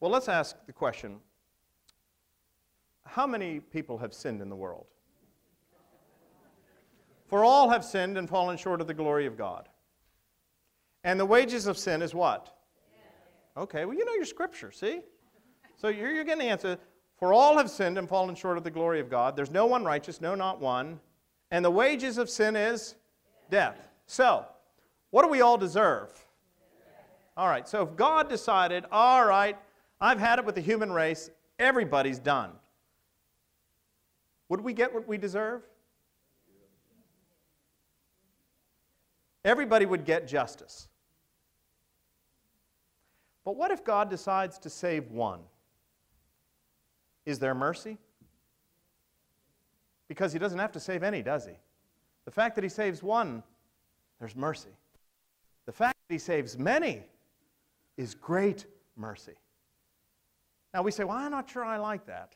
[0.00, 1.20] Well, let's ask the question
[3.04, 4.86] how many people have sinned in the world?
[7.26, 9.68] For all have sinned and fallen short of the glory of God.
[11.04, 12.56] And the wages of sin is what?
[13.56, 15.00] Okay, well, you know your scripture, see?
[15.76, 16.78] So you're, you're getting the answer.
[17.18, 19.36] For all have sinned and fallen short of the glory of God.
[19.36, 21.00] There's no one righteous, no, not one.
[21.50, 22.96] And the wages of sin is
[23.50, 23.88] death.
[24.06, 24.46] So,
[25.10, 26.12] what do we all deserve?
[27.36, 29.56] All right, so if God decided, all right,
[30.00, 32.52] I've had it with the human race, everybody's done,
[34.52, 35.62] would we get what we deserve?
[39.46, 40.88] Everybody would get justice.
[43.46, 45.40] But what if God decides to save one?
[47.24, 47.96] Is there mercy?
[50.06, 51.54] Because he doesn't have to save any, does he?
[52.26, 53.42] The fact that he saves one,
[54.18, 54.76] there's mercy.
[55.64, 57.04] The fact that he saves many
[57.96, 58.66] is great
[58.98, 59.32] mercy.
[60.74, 62.34] Now we say, well, I'm not sure I like that.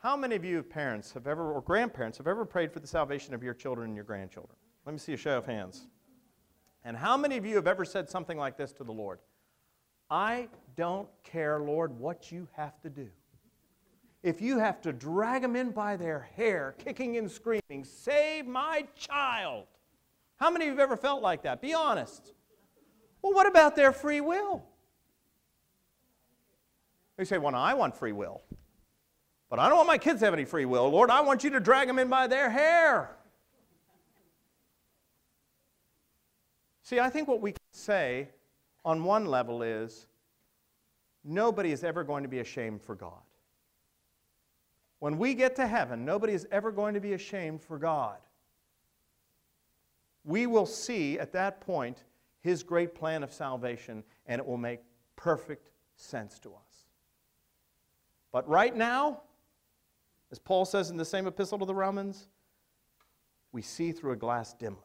[0.00, 3.34] How many of you parents have ever, or grandparents, have ever prayed for the salvation
[3.34, 4.56] of your children and your grandchildren?
[4.86, 5.88] Let me see a show of hands.
[6.84, 9.18] And how many of you have ever said something like this to the Lord?
[10.10, 13.08] I don't care, Lord, what you have to do.
[14.22, 18.86] If you have to drag them in by their hair, kicking and screaming, save my
[18.96, 19.66] child.
[20.36, 21.60] How many of you have ever felt like that?
[21.60, 22.32] Be honest.
[23.20, 24.64] Well, what about their free will?
[27.18, 28.40] They say, Well, no, I want free will.
[29.50, 30.88] But I don't want my kids to have any free will.
[30.88, 33.10] Lord, I want you to drag them in by their hair.
[36.84, 38.28] See, I think what we can say
[38.84, 40.06] on one level is
[41.24, 43.20] nobody is ever going to be ashamed for God.
[45.00, 48.18] When we get to heaven, nobody is ever going to be ashamed for God.
[50.24, 52.04] We will see at that point
[52.42, 54.80] his great plan of salvation, and it will make
[55.16, 56.84] perfect sense to us.
[58.32, 59.22] But right now,
[60.32, 62.28] as Paul says in the same epistle to the Romans,
[63.52, 64.78] we see through a glass dimly.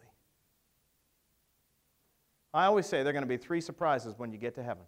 [2.53, 4.85] I always say there are going to be three surprises when you get to heaven.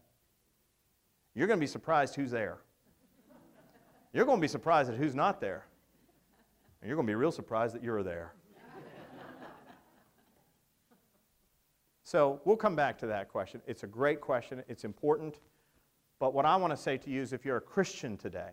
[1.36, 2.58] You're going to be surprised who's there.
[4.14, 5.66] You're going to be surprised at who's not there.
[6.82, 8.34] And you're going to be real surprised that you're there.
[12.04, 13.62] so we'll come back to that question.
[13.68, 15.40] It's a great question, it's important.
[16.20, 18.52] But what I want to say to you is if you're a Christian today,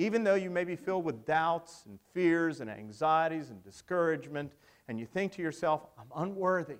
[0.00, 4.50] even though you may be filled with doubts and fears and anxieties and discouragement,
[4.88, 6.78] and you think to yourself, I'm unworthy,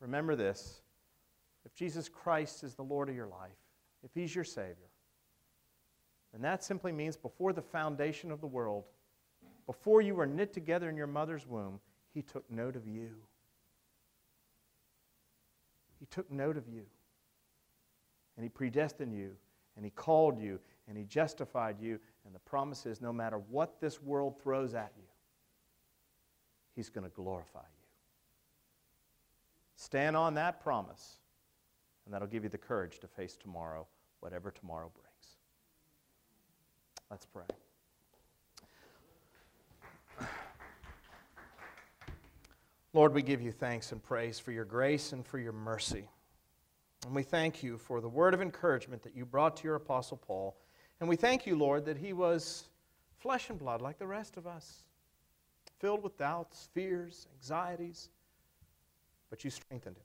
[0.00, 0.80] remember this.
[1.66, 3.52] If Jesus Christ is the Lord of your life,
[4.02, 4.88] if He's your Savior,
[6.32, 8.84] and that simply means before the foundation of the world,
[9.66, 11.80] before you were knit together in your mother's womb,
[12.14, 13.10] He took note of you.
[16.00, 16.84] He took note of you.
[18.36, 19.32] And He predestined you.
[19.76, 20.60] And He called you.
[20.88, 21.98] And He justified you.
[22.24, 25.08] And the promise is no matter what this world throws at you,
[26.74, 27.86] He's going to glorify you.
[29.76, 31.18] Stand on that promise,
[32.04, 33.86] and that'll give you the courage to face tomorrow,
[34.20, 35.10] whatever tomorrow brings.
[37.10, 37.44] Let's pray.
[42.92, 46.08] Lord, we give you thanks and praise for your grace and for your mercy.
[47.04, 50.16] And we thank you for the word of encouragement that you brought to your Apostle
[50.16, 50.56] Paul.
[51.00, 52.64] And we thank you, Lord, that he was
[53.18, 54.84] flesh and blood like the rest of us,
[55.78, 58.10] filled with doubts, fears, anxieties,
[59.30, 60.04] but you strengthened him.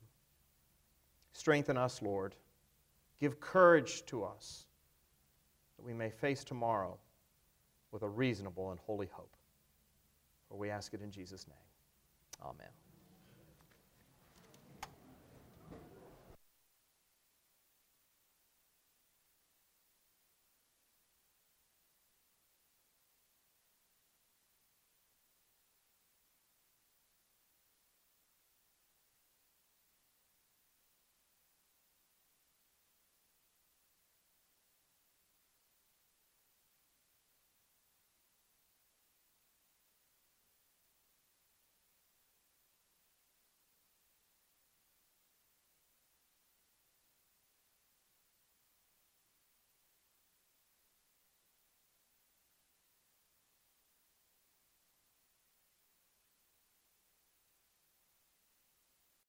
[1.33, 2.35] Strengthen us, Lord.
[3.19, 4.65] Give courage to us
[5.77, 6.97] that we may face tomorrow
[7.91, 9.35] with a reasonable and holy hope.
[10.47, 12.43] For we ask it in Jesus' name.
[12.43, 12.88] Amen.